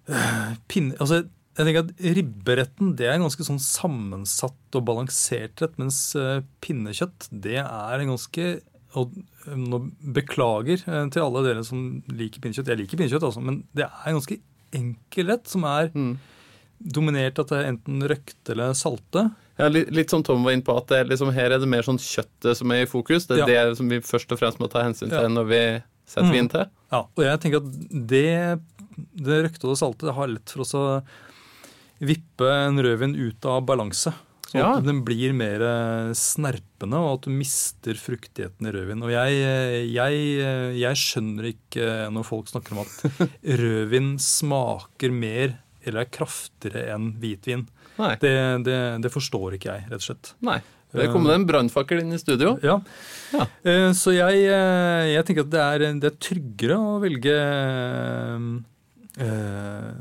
eh, 0.09 0.55
pinne, 0.71 0.97
altså, 0.97 1.21
jeg 1.57 1.67
tenker 1.67 1.83
at 1.83 2.05
Ribberetten 2.17 2.93
det 2.97 3.09
er 3.09 3.17
en 3.17 3.27
ganske 3.27 3.45
sånn 3.45 3.61
sammensatt 3.61 4.77
og 4.79 4.85
balansert 4.87 5.61
rett, 5.61 5.77
mens 5.81 5.99
eh, 6.17 6.41
pinnekjøtt 6.63 7.29
det 7.43 7.59
er 7.61 8.01
en 8.01 8.13
ganske 8.15 8.47
og 8.99 9.13
eh, 9.47 9.55
nå 9.55 9.79
Beklager 10.15 10.81
eh, 10.87 11.05
til 11.13 11.21
alle 11.23 11.43
dere 11.47 11.63
som 11.67 12.01
liker 12.11 12.41
pinnekjøtt. 12.43 12.67
Jeg 12.73 12.77
liker 12.83 12.97
pinnekjøtt, 12.99 13.23
altså, 13.29 13.41
men 13.43 13.63
det 13.77 13.85
er 13.87 14.09
en 14.11 14.17
ganske 14.19 14.39
enkel 14.73 15.27
rett 15.33 15.47
som 15.51 15.63
er 15.67 15.91
Mm. 15.95 16.17
dominert 16.81 17.37
at 17.39 17.47
det 17.51 17.57
er 17.59 17.67
enten 17.71 18.01
røkte 18.09 18.51
eller 18.55 18.73
salte. 18.73 19.27
Ja, 19.59 19.67
litt, 19.69 19.91
litt 19.93 20.09
som 20.09 20.23
Tom 20.25 20.43
var 20.43 20.51
inne 20.55 20.63
på, 20.65 20.73
at 20.75 20.87
det 20.89 21.03
liksom, 21.11 21.29
her 21.35 21.51
er 21.53 21.59
det 21.61 21.67
mer 21.69 21.83
sånn 21.85 21.99
kjøttet 22.01 22.57
som 22.57 22.71
er 22.73 22.81
i 22.83 22.89
fokus. 22.89 23.27
Det 23.29 23.39
er 23.43 23.45
det 23.45 23.77
som 23.77 23.87
vi 23.91 23.99
først 24.01 24.31
og 24.33 24.39
fremst 24.39 24.57
må 24.59 24.69
ta 24.71 24.81
hensyn 24.81 25.09
til 25.11 25.21
Ja. 25.21 25.27
når 25.29 25.45
vi 25.51 25.61
setter 26.07 26.27
Mm. 26.27 26.31
vin 26.33 26.49
til. 26.49 26.65
Ja, 26.91 27.01
og 27.05 27.21
jeg 27.23 27.39
tenker 27.39 27.57
at 27.57 28.07
det, 28.07 28.59
det 29.15 29.37
røkte 29.45 29.63
og 29.67 29.75
det 29.75 29.79
salte 29.83 30.07
det 30.09 30.15
har 30.15 30.27
lett 30.27 30.49
for 30.49 30.61
oss 30.61 30.73
å 30.73 31.03
vippe 32.01 32.49
en 32.49 32.79
rødvin 32.81 33.15
ut 33.15 33.45
av 33.45 33.61
balanse. 33.65 34.11
Sånn 34.51 34.59
Ja. 34.59 34.73
at 34.77 34.83
den 34.83 34.99
blir 35.07 35.31
mer 35.37 35.61
eh, 35.63 36.11
snerpende, 36.17 36.99
og 36.99 37.13
at 37.19 37.27
du 37.27 37.31
mister 37.31 37.95
fruktigheten 37.95 38.67
i 38.67 38.73
rødvin. 38.75 39.03
Og 39.07 39.13
jeg, 39.13 39.37
eh, 39.47 39.77
jeg, 39.87 40.75
jeg 40.81 40.99
skjønner 40.99 41.47
ikke 41.53 41.85
når 42.11 42.27
folk 42.27 42.51
snakker 42.51 42.75
om 42.75 42.83
at 42.83 43.29
rødvin 43.63 44.17
smaker 44.19 45.13
mer 45.15 45.55
eller 45.85 46.03
er 46.03 46.11
kraftigere 46.13 46.91
enn 46.93 47.13
hvitvin. 47.21 47.63
Det, 48.21 48.33
det, 48.65 48.77
det 49.03 49.11
forstår 49.13 49.55
ikke 49.57 49.71
jeg, 49.75 49.87
rett 49.91 50.01
og 50.01 50.05
slett. 50.09 50.33
Nei. 50.45 50.59
Det 50.91 51.05
kom 51.13 51.23
det 51.23 51.35
en 51.37 51.45
brannfakkel 51.47 52.01
inn 52.01 52.11
i 52.11 52.19
studio. 52.19 52.57
Ja. 52.65 52.75
Ja. 53.31 53.45
Eh, 53.63 53.91
Så 53.95 54.11
jeg, 54.11 54.41
eh, 54.51 55.05
jeg 55.13 55.23
tenker 55.29 55.45
at 55.45 55.51
det 55.53 55.61
er, 55.63 55.85
det 56.03 56.09
er 56.11 56.17
tryggere 56.19 56.75
å 56.75 56.97
velge 56.99 57.35
øh, 59.21 59.95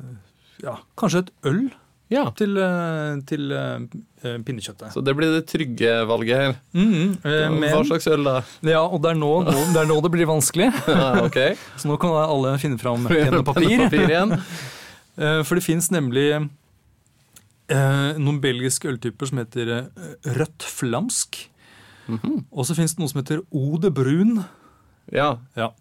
ja, 0.64 0.74
kanskje 1.00 1.22
et 1.24 1.30
øl 1.50 1.62
Ja. 2.10 2.24
til, 2.34 2.56
eh, 2.58 3.20
til 3.28 3.52
eh, 3.54 4.38
pinnekjøttet. 4.42 4.90
Så 4.92 5.02
det 5.06 5.14
blir 5.14 5.30
det 5.36 5.44
trygge 5.50 5.92
valget 6.10 6.40
her. 6.42 6.56
Mhm, 6.74 7.12
men, 7.22 7.60
Hva 7.70 7.84
slags 7.86 8.08
øl 8.10 8.24
da? 8.26 8.36
ja, 8.66 8.80
og 8.82 8.98
det 9.04 9.12
er, 9.12 9.20
nå, 9.20 9.30
nå, 9.46 9.60
det 9.74 9.84
er 9.84 9.86
nå 9.90 10.00
det 10.02 10.10
blir 10.16 10.26
vanskelig. 10.30 10.72
Ja, 10.90 11.22
okay. 11.22 11.54
Så 11.78 11.86
nå 11.88 11.96
kan 12.02 12.10
alle 12.18 12.56
finne 12.58 12.80
fram 12.82 13.06
penn 13.06 13.38
og 13.38 13.46
papir. 13.46 13.76
Og 13.78 13.86
papir 13.90 14.08
igjen. 14.10 14.36
Eh, 15.20 15.42
For 15.44 15.58
det 15.58 15.64
fins 15.66 15.90
nemlig 15.92 16.28
eh, 16.32 18.12
noen 18.16 18.38
belgiske 18.40 18.88
øltyper 18.88 19.28
som 19.28 19.40
heter 19.42 19.72
eh, 19.74 20.06
rødt 20.38 20.64
flamsk. 20.64 21.42
Og 22.50 22.64
så 22.66 22.74
fins 22.78 22.94
det 22.94 23.02
noe 23.02 23.10
som 23.10 23.20
heter 23.20 23.42
Eau 23.54 23.76
de 23.82 23.90
Brun. 23.94 24.40
Ja. 25.10 25.40
Ja. 25.58 25.72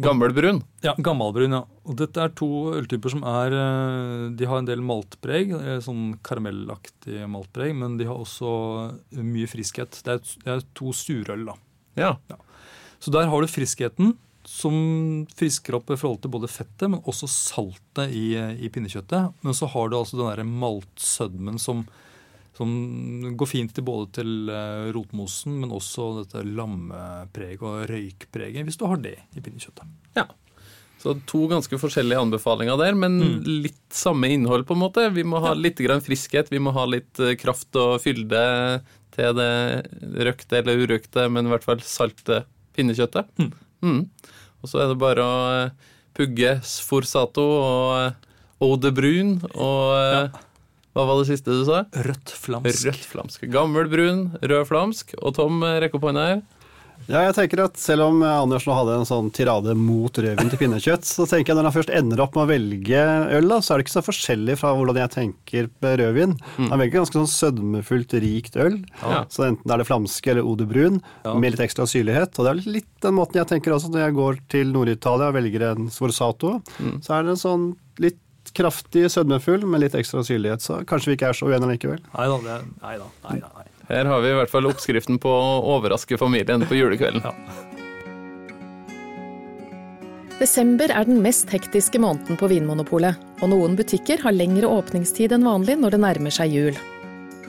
Gammelbrun. 0.00 0.62
Ja, 0.84 0.94
gammelbrun, 0.96 1.52
ja. 1.52 1.64
Og 1.84 1.98
dette 2.00 2.22
er 2.22 2.32
to 2.36 2.48
øltyper 2.78 3.12
som 3.12 3.24
er 3.28 3.54
eh, 3.56 4.24
De 4.38 4.48
har 4.48 4.60
en 4.60 4.68
del 4.68 4.82
maltpreg, 4.84 5.52
eh, 5.56 5.80
sånn 5.84 6.14
karamellaktig 6.24 7.26
maltpreg, 7.30 7.74
men 7.76 7.98
de 8.00 8.08
har 8.08 8.20
også 8.20 8.50
mye 9.20 9.50
friskhet. 9.50 10.00
Det 10.06 10.16
er, 10.16 10.24
det 10.46 10.54
er 10.54 10.66
to 10.76 10.94
surøl, 10.96 11.44
da. 11.50 11.58
Ja. 12.00 12.14
Så 13.00 13.12
der 13.12 13.28
har 13.28 13.40
du 13.40 13.50
friskheten, 13.50 14.14
som 14.48 14.74
frisker 15.36 15.76
opp 15.76 15.90
i 15.92 15.98
forhold 16.00 16.22
til 16.24 16.32
både 16.32 16.48
fettet, 16.50 16.88
men 16.88 17.02
også 17.08 17.28
saltet 17.30 18.12
i, 18.16 18.32
i 18.36 18.70
pinnekjøttet. 18.72 19.36
Men 19.44 19.56
så 19.56 19.68
har 19.70 19.90
du 19.90 19.98
altså 19.98 20.18
den 20.18 20.30
derre 20.30 20.46
maltsødmen 20.48 21.60
som, 21.60 21.84
som 22.60 23.32
går 23.40 23.48
fint 23.48 23.72
til 23.72 23.86
både 23.88 24.10
til 24.20 24.50
eh, 24.52 24.90
rotmosen, 24.92 25.56
men 25.62 25.72
også 25.72 26.10
dette 26.20 26.42
lammepreget 26.44 27.64
og 27.64 27.86
røykpreget, 27.88 28.64
hvis 28.68 28.76
du 28.76 28.84
har 28.90 29.00
det 29.00 29.16
i 29.34 29.40
pinnekjøttet. 29.40 29.88
ja. 30.20 30.28
Så 31.00 31.14
to 31.24 31.46
ganske 31.48 31.72
forskjellige 31.80 32.20
anbefalinger 32.20 32.76
der, 32.76 32.92
men 32.92 33.14
Mm. 33.22 33.62
litt 33.64 33.88
samme 33.96 34.28
innhold, 34.28 34.66
på 34.68 34.74
en 34.76 34.82
måte. 34.82 35.06
Vi 35.16 35.22
må 35.24 35.40
ha 35.40 35.54
litt 35.56 35.78
grann 35.80 36.02
friskhet, 36.04 36.50
vi 36.52 36.58
må 36.60 36.74
ha 36.76 36.84
litt 36.84 37.18
eh, 37.24 37.36
kraft 37.40 37.72
og 37.80 38.02
fylde 38.04 38.82
til 39.16 39.32
det 39.38 39.88
røkte 40.28 40.58
eller 40.60 40.76
urøkte, 40.84 41.24
men 41.32 41.46
i 41.48 41.48
hvert 41.54 41.64
fall 41.64 41.80
salte 41.80 42.42
pinnekjøttet. 42.76 43.32
Mm. 43.40 43.48
Mm. 43.80 44.02
Og 44.60 44.68
så 44.68 44.82
er 44.84 44.88
det 44.92 44.98
bare 45.00 45.24
å 45.24 45.40
eh, 45.64 45.70
pugge 46.20 46.58
sforsato 46.68 47.46
og 47.48 48.14
eau 48.60 48.76
de 48.76 48.92
brune 48.92 49.40
og 49.56 49.96
eh, 49.96 50.38
Hva 50.94 51.04
var 51.06 51.20
det 51.20 51.28
siste 51.30 51.54
du 51.54 51.64
sa? 51.68 51.84
Rødt 51.94 52.32
flamsk. 52.34 52.86
Rødt 52.88 53.04
flamsk. 53.12 53.44
Gammel 53.52 53.86
brun, 53.92 54.24
rød 54.42 54.64
flamsk. 54.66 55.14
Og 55.22 55.36
Tom, 55.36 55.62
eh, 55.62 55.78
rekk 55.84 55.94
opp 56.00 56.08
hånda 56.10 56.24
her. 56.32 56.40
Ja, 57.08 57.22
jeg 57.24 57.32
tenker 57.34 57.62
at 57.64 57.78
Selv 57.80 58.02
om 58.04 58.18
eh, 58.22 58.28
Anders 58.42 58.66
nå 58.68 58.74
hadde 58.76 58.98
en 58.98 59.06
sånn 59.08 59.30
tirade 59.32 59.72
mot 59.74 60.12
rødvin 60.12 60.50
til 60.52 60.58
pinnekjøtt, 60.60 61.06
så 61.08 61.24
tenker 61.30 61.54
jeg 61.54 61.56
når 61.56 61.70
han 61.70 61.76
først 61.78 61.92
ender 61.96 62.20
opp 62.20 62.34
med 62.36 62.44
å 62.44 62.50
velge 62.50 63.00
øl, 63.38 63.48
da, 63.48 63.56
så 63.64 63.72
er 63.72 63.80
det 63.80 63.86
ikke 63.86 63.94
så 63.96 64.02
forskjellig 64.04 64.56
fra 64.60 64.74
hvordan 64.76 64.98
jeg 65.00 65.12
tenker 65.14 65.70
på 65.80 65.94
rødvin. 66.02 66.34
Han 66.58 66.76
velger 66.82 66.98
ganske 67.00 67.16
sånn 67.22 67.32
sødmefullt, 67.32 68.12
rikt 68.20 68.58
øl. 68.60 68.76
Ja. 69.00 69.22
Så 69.32 69.46
enten 69.48 69.72
er 69.72 69.80
det 69.80 69.88
flamske 69.88 70.34
eller 70.34 70.44
odebrun, 70.44 71.00
Brun, 71.00 71.02
Ja. 71.24 71.34
med 71.40 71.52
litt 71.56 71.64
ekstra 71.64 71.86
syrlighet. 71.88 72.36
Og 72.38 72.44
det 72.44 72.50
er 72.52 72.70
litt 72.76 72.90
den 73.00 73.14
måten 73.16 73.40
jeg 73.40 73.48
tenker 73.48 73.72
også 73.78 73.88
når 73.90 74.04
jeg 74.04 74.14
går 74.20 74.38
til 74.52 74.66
Nord-Italia 74.76 75.30
og 75.32 75.34
velger 75.40 75.64
en 75.72 75.88
Sforzato. 75.90 76.58
Så 77.00 77.16
er 77.16 77.22
det 77.24 77.30
en 77.38 77.40
sånn 77.48 77.64
litt 77.98 78.20
kraftig 78.56 79.06
sødmefull 79.12 79.66
med 79.68 79.84
litt 79.84 79.96
ekstra 79.98 80.22
syrlighet. 80.26 80.64
Så 80.64 80.80
kanskje 80.88 81.12
vi 81.12 81.18
ikke 81.18 81.32
er 81.32 81.38
så 81.38 81.50
uenige 81.50 81.74
likevel. 81.74 82.00
Nei 82.14 82.30
da, 82.30 82.38
det 82.46 82.56
nei 82.82 82.94
da. 83.00 83.10
Nei, 83.26 83.36
da, 83.42 83.52
nei. 83.58 83.66
Her 83.90 84.06
har 84.06 84.22
vi 84.22 84.30
i 84.30 84.38
hvert 84.38 84.52
fall 84.52 84.68
oppskriften 84.70 85.18
på 85.22 85.30
å 85.34 85.54
overraske 85.74 86.18
familien 86.20 86.62
på 86.66 86.78
julekvelden. 86.78 87.24
Ja. 87.26 87.34
Desember 90.40 90.88
er 90.94 91.04
den 91.04 91.18
mest 91.20 91.50
hektiske 91.52 92.00
måneden 92.00 92.38
på 92.40 92.48
Vinmonopolet, 92.48 93.18
og 93.42 93.50
noen 93.52 93.74
butikker 93.76 94.22
har 94.22 94.32
lengre 94.32 94.70
åpningstid 94.72 95.34
enn 95.36 95.44
vanlig 95.44 95.76
når 95.82 95.96
det 95.96 96.00
nærmer 96.06 96.32
seg 96.32 96.54
jul. 96.54 96.78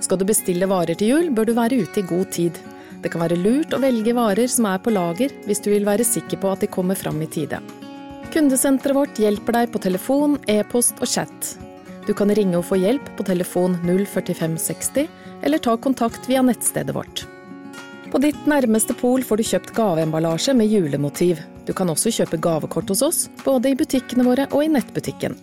Skal 0.02 0.20
du 0.20 0.26
bestille 0.28 0.68
varer 0.68 0.98
til 1.00 1.14
jul, 1.14 1.30
bør 1.32 1.48
du 1.48 1.54
være 1.56 1.78
ute 1.86 2.02
i 2.02 2.10
god 2.10 2.34
tid. 2.36 2.58
Det 3.02 3.14
kan 3.14 3.24
være 3.24 3.38
lurt 3.40 3.72
å 3.74 3.80
velge 3.82 4.18
varer 4.18 4.50
som 4.52 4.68
er 4.70 4.82
på 4.84 4.92
lager, 4.92 5.32
hvis 5.46 5.64
du 5.64 5.72
vil 5.72 5.88
være 5.88 6.06
sikker 6.06 6.42
på 6.42 6.52
at 6.52 6.66
de 6.66 6.74
kommer 6.74 7.00
fram 7.00 7.22
i 7.24 7.30
tide. 7.32 7.62
Kundesenteret 8.32 8.96
vårt 8.96 9.20
hjelper 9.20 9.58
deg 9.58 9.74
på 9.74 9.80
telefon, 9.84 10.38
e-post 10.48 11.02
og 11.04 11.10
chat. 11.10 11.50
Du 12.08 12.14
kan 12.16 12.32
ringe 12.32 12.56
og 12.62 12.66
få 12.70 12.78
hjelp 12.80 13.10
på 13.18 13.26
telefon 13.28 13.76
04560, 13.84 15.10
eller 15.44 15.60
ta 15.60 15.76
kontakt 15.78 16.30
via 16.30 16.42
nettstedet 16.46 16.96
vårt. 16.96 17.26
På 18.12 18.22
ditt 18.24 18.48
nærmeste 18.48 18.96
pol 18.96 19.24
får 19.24 19.40
du 19.40 19.48
kjøpt 19.50 19.76
gaveemballasje 19.76 20.56
med 20.56 20.72
julemotiv. 20.72 21.44
Du 21.68 21.74
kan 21.76 21.92
også 21.92 22.12
kjøpe 22.12 22.40
gavekort 22.40 22.90
hos 22.92 23.04
oss, 23.04 23.22
både 23.44 23.72
i 23.72 23.78
butikkene 23.80 24.26
våre 24.28 24.48
og 24.52 24.64
i 24.64 24.72
nettbutikken. 24.72 25.36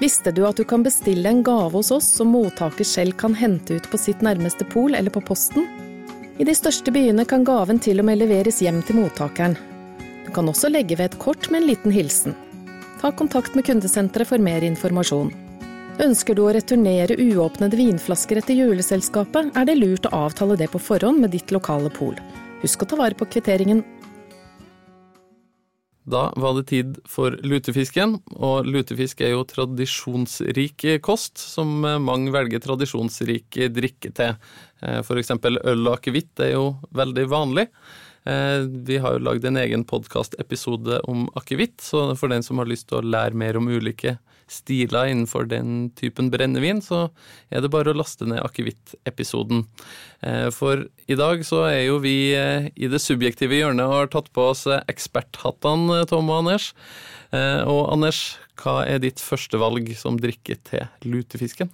Visste 0.00 0.32
du 0.32 0.44
at 0.44 0.60
du 0.60 0.64
kan 0.68 0.84
bestille 0.84 1.28
en 1.28 1.44
gave 1.44 1.72
hos 1.72 1.92
oss 1.94 2.08
som 2.18 2.32
mottaker 2.32 2.84
selv 2.84 3.16
kan 3.16 3.36
hente 3.36 3.78
ut 3.78 3.88
på 3.88 4.00
sitt 4.00 4.20
nærmeste 4.24 4.68
pol 4.68 4.94
eller 4.94 5.12
på 5.12 5.24
posten? 5.24 5.68
I 6.36 6.44
de 6.44 6.54
største 6.56 6.92
byene 6.92 7.24
kan 7.24 7.44
gaven 7.46 7.78
til 7.80 8.02
og 8.02 8.08
med 8.10 8.20
leveres 8.20 8.60
hjem 8.60 8.82
til 8.84 9.00
mottakeren. 9.00 9.56
Du 10.24 10.32
kan 10.32 10.48
også 10.48 10.70
legge 10.72 10.96
ved 10.98 11.12
et 11.12 11.18
kort 11.22 11.50
med 11.50 11.62
en 11.62 11.68
liten 11.68 11.94
hilsen. 11.94 12.34
Ta 13.00 13.12
kontakt 13.12 13.54
med 13.54 13.66
kundesenteret 13.68 14.28
for 14.28 14.40
mer 14.40 14.64
informasjon. 14.64 15.32
Ønsker 16.02 16.34
du 16.34 16.42
å 16.42 16.52
returnere 16.54 17.14
uåpnede 17.20 17.78
vinflasker 17.78 18.40
etter 18.40 18.56
juleselskapet, 18.58 19.52
er 19.54 19.68
det 19.68 19.76
lurt 19.78 20.08
å 20.08 20.24
avtale 20.26 20.56
det 20.58 20.70
på 20.72 20.80
forhånd 20.82 21.20
med 21.22 21.30
ditt 21.36 21.54
lokale 21.54 21.92
pol. 21.94 22.16
Husk 22.64 22.82
å 22.82 22.88
ta 22.90 22.98
vare 22.98 23.14
på 23.18 23.28
kvitteringen. 23.30 23.84
Da 26.04 26.26
var 26.36 26.56
det 26.58 26.66
tid 26.68 26.98
for 27.08 27.32
lutefisken, 27.46 28.18
og 28.36 28.66
lutefisk 28.68 29.22
er 29.24 29.32
jo 29.32 29.44
tradisjonsrik 29.48 30.84
kost, 31.04 31.40
som 31.40 31.70
mange 31.80 32.32
velger 32.34 32.60
tradisjonsrik 32.60 33.56
drikke 33.72 34.10
til. 34.12 34.34
Eh, 34.82 35.00
For 35.00 35.16
eksempel 35.20 35.56
øl 35.64 35.86
og 35.86 35.96
akevitt 35.96 36.44
er 36.44 36.56
jo 36.58 36.66
veldig 36.92 37.24
vanlig. 37.30 37.68
Eh, 38.26 38.64
Vi 38.86 38.98
har 38.98 39.16
jo 39.16 39.24
lagd 39.24 39.44
en 39.44 39.58
egen 39.60 39.84
podkastepisode 39.84 41.00
om 41.10 41.26
akevitt, 41.36 41.80
så 41.84 42.14
for 42.16 42.32
den 42.32 42.42
som 42.42 42.58
har 42.60 42.70
lyst 42.70 42.88
til 42.88 43.00
å 43.00 43.04
lære 43.04 43.36
mer 43.36 43.58
om 43.60 43.68
ulike 43.68 44.16
stiler 44.48 45.08
innenfor 45.08 45.46
den 45.48 45.90
typen 45.96 46.28
brennevin, 46.32 46.82
så 46.84 47.06
er 47.50 47.64
det 47.64 47.70
bare 47.72 47.92
å 47.92 47.96
laste 47.96 48.26
ned 48.28 48.42
akevitt-episoden. 48.44 49.64
Eh, 50.22 50.50
For 50.50 50.86
i 51.08 51.16
dag 51.16 51.44
så 51.44 51.64
er 51.68 51.86
jo 51.86 51.98
vi 52.04 52.34
eh, 52.36 52.70
i 52.76 52.88
det 52.88 53.00
subjektive 53.00 53.56
hjørnet 53.56 53.88
og 53.88 53.98
har 53.98 54.12
tatt 54.12 54.32
på 54.32 54.50
oss 54.52 54.66
eksperthattene, 54.68 56.04
Tom 56.08 56.28
og 56.30 56.44
Anders. 56.44 56.72
Og 57.34 57.88
Anders, 57.90 58.36
hva 58.62 58.84
er 58.86 59.00
ditt 59.02 59.18
førstevalg 59.18 59.88
som 59.98 60.14
drikke 60.22 60.54
til 60.62 60.84
lutefisken? 61.02 61.66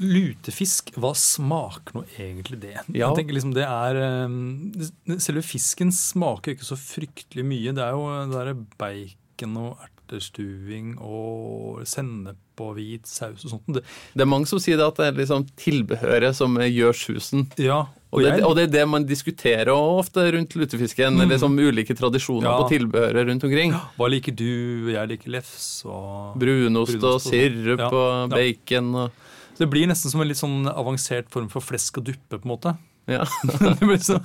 Lutefisk, 0.00 0.92
hva 1.00 1.12
smaker 1.18 1.98
nå 1.98 2.04
egentlig 2.18 2.60
det? 2.62 2.74
Ja. 2.94 3.08
Jeg 3.10 3.18
tenker 3.20 3.36
liksom 3.38 3.54
det 3.56 3.66
er 3.68 3.98
eh, 4.04 5.18
Selve 5.20 5.42
fisken 5.46 5.92
smaker 5.94 6.54
ikke 6.54 6.66
så 6.68 6.78
fryktelig 6.80 7.44
mye. 7.46 7.74
Det 7.76 7.84
er 7.84 7.92
jo 7.96 8.06
det 8.32 8.44
er 8.44 8.54
bacon 8.80 9.58
og 9.60 9.82
ertestuing 9.88 10.94
og 11.02 11.82
sennep 11.88 12.36
og 12.62 12.76
hvit 12.76 13.08
saus 13.10 13.42
og 13.48 13.56
sånt. 13.56 13.66
Det, 13.74 13.82
Det 14.14 14.22
er 14.22 14.30
mange 14.30 14.46
som 14.46 14.60
sier 14.62 14.78
det 14.78 14.86
at 14.86 14.98
det 15.00 15.06
er 15.10 15.16
liksom 15.24 15.46
tilbehøret 15.58 16.36
som 16.38 16.54
gjør 16.62 16.94
susen. 16.94 17.46
ja, 17.58 17.80
Og 18.14 18.22
det, 18.22 18.44
og 18.46 18.52
det 18.54 18.68
er 18.68 18.72
det 18.76 18.84
man 18.88 19.02
diskuterer 19.08 19.72
ofte 19.74 20.22
rundt 20.36 20.54
lutefisken, 20.54 21.16
eller 21.18 21.32
Liksom 21.34 21.56
ulike 21.58 21.96
tradisjoner 21.98 22.46
Ja. 22.46 22.60
på 22.62 22.68
tilbehøret 22.70 23.26
rundt 23.26 23.42
omkring. 23.42 23.72
Hva 23.98 24.06
liker 24.08 24.30
du? 24.38 24.92
Jeg 24.92 25.08
liker 25.08 25.30
lefs 25.34 25.82
og 25.84 26.36
Brunost 26.38 26.94
og 26.94 27.00
Brunost 27.00 27.10
og 27.10 27.20
sirup 27.26 27.80
Ja, 27.82 27.88
og 27.90 28.30
bacon 28.30 28.94
og 28.94 29.10
Det 29.58 29.68
blir 29.70 29.86
nesten 29.86 30.10
som 30.10 30.20
en 30.20 30.28
litt 30.28 30.40
sånn 30.40 30.66
avansert 30.70 31.28
form 31.30 31.48
for 31.52 31.60
flesk 31.62 31.98
og 32.00 32.04
duppe, 32.08 32.38
på 32.38 32.42
en 32.44 32.52
måte. 32.54 32.76
ja. 33.06 33.24
det 33.60 33.84
blir 33.84 34.00
så 34.00 34.16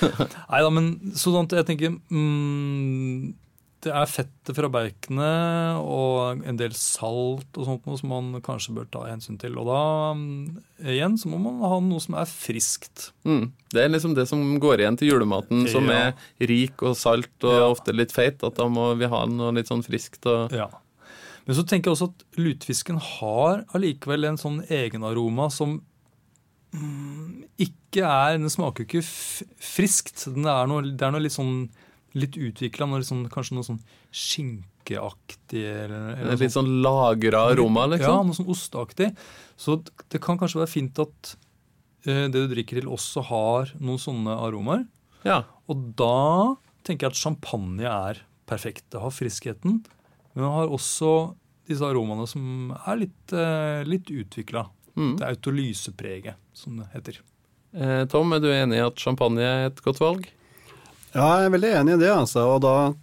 Nei 0.00 0.60
da, 0.62 0.70
men 0.70 0.92
sånn 1.18 1.40
at 1.44 1.56
jeg 1.58 1.66
tenker 1.66 1.96
mm, 2.08 3.34
Det 3.82 3.90
er 3.94 4.06
fettet 4.10 4.54
fra 4.56 4.68
baconet 4.70 5.78
og 5.82 6.40
en 6.46 6.56
del 6.58 6.72
salt 6.78 7.58
og 7.58 7.66
sånt 7.68 7.84
noe 7.86 7.98
som 8.00 8.10
man 8.10 8.40
kanskje 8.42 8.74
bør 8.74 8.88
ta 8.90 9.04
hensyn 9.06 9.36
til. 9.38 9.54
Og 9.58 9.68
da 9.70 9.82
mm, 10.18 10.56
igjen 10.94 11.14
så 11.20 11.30
må 11.30 11.38
man 11.44 11.60
ha 11.62 11.78
noe 11.84 12.02
som 12.02 12.16
er 12.18 12.26
friskt. 12.30 13.10
Mm. 13.28 13.52
Det 13.70 13.84
er 13.84 13.92
liksom 13.92 14.16
det 14.18 14.26
som 14.30 14.42
går 14.62 14.82
igjen 14.82 14.98
til 14.98 15.12
julematen, 15.12 15.62
som 15.70 15.86
Ja. 15.90 16.08
er 16.10 16.48
rik 16.50 16.82
og 16.82 16.96
salt 16.98 17.30
og 17.46 17.54
Ja. 17.54 17.68
ofte 17.70 17.94
litt 17.94 18.10
feit. 18.14 18.42
At 18.42 18.58
da 18.58 18.66
må 18.66 18.90
vi 18.98 19.06
ha 19.06 19.24
noe 19.30 19.52
litt 19.54 19.70
sånn 19.70 19.84
friskt 19.86 20.26
og 20.26 20.50
Ja. 20.58 20.66
Men 21.48 21.56
så 21.56 21.64
tenker 21.64 21.88
jeg 21.88 21.96
også 21.96 22.10
at 22.10 22.38
lutefisken 22.38 22.98
har 23.00 23.62
allikevel 23.72 24.28
en 24.28 24.38
sånn 24.40 24.60
egenaroma 24.68 25.48
som 25.52 25.78
mm, 26.76 27.46
ikke 27.64 28.04
er 28.04 28.36
Den 28.36 28.52
smaker 28.52 28.84
ikke 28.84 29.00
friskt. 29.00 30.26
Den 30.34 30.44
er 30.44 30.68
noe, 30.68 30.84
det 30.84 31.06
er 31.06 31.14
noe 31.14 31.24
litt 31.24 31.34
sånn 31.34 31.70
litt 32.16 32.36
utvikla, 32.40 32.88
sånn, 33.04 33.26
kanskje 33.32 33.56
noe 33.56 33.66
sånn 33.66 33.80
skinkeaktig 34.14 35.64
eller, 35.64 36.14
eller 36.16 36.40
litt 36.40 36.54
sånn 36.54 36.70
lagra 36.84 37.44
aroma, 37.52 37.84
liksom? 37.92 38.14
Ja, 38.14 38.24
noe 38.26 38.36
sånn 38.36 38.52
osteaktig. 38.52 39.10
Så 39.60 39.80
det 39.84 40.20
kan 40.24 40.40
kanskje 40.40 40.62
være 40.62 40.72
fint 40.72 41.00
at 41.02 41.34
eh, 42.08 42.26
det 42.28 42.32
du 42.32 42.46
drikker 42.52 42.80
til 42.80 42.90
også 42.92 43.24
har 43.28 43.74
noen 43.80 44.00
sånne 44.02 44.38
aromaer. 44.40 44.86
Ja. 45.26 45.42
Og 45.68 45.92
da 45.98 46.56
tenker 46.86 47.08
jeg 47.08 47.16
at 47.16 47.20
champagne 47.20 47.88
er 47.88 48.22
perfekt. 48.48 48.86
Det 48.92 49.02
har 49.02 49.12
friskheten, 49.12 49.82
men 50.34 50.44
han 50.44 50.56
har 50.60 50.74
også 50.74 51.12
disse 51.68 51.84
aromaene 51.84 52.26
som 52.28 52.72
er 52.78 53.02
litt, 53.04 53.32
eh, 53.32 53.84
litt 53.88 54.08
utvikla. 54.08 54.66
Mm. 54.98 55.16
Det 55.18 55.26
autolysepreget, 55.28 56.38
som 56.56 56.80
det 56.80 56.88
heter. 56.94 57.20
Eh, 57.76 58.04
Tom, 58.10 58.32
er 58.32 58.40
du 58.40 58.48
enig 58.50 58.78
i 58.78 58.86
at 58.86 58.98
champagne 58.98 59.44
er 59.44 59.66
et 59.68 59.82
godt 59.84 60.00
valg? 60.00 60.26
Ja, 61.12 61.40
jeg 61.40 61.48
er 61.48 61.54
veldig 61.54 61.74
enig 61.82 61.94
i 61.96 62.00
det. 62.04 62.10
altså, 62.12 62.46
og 62.56 62.62
da 62.64 62.94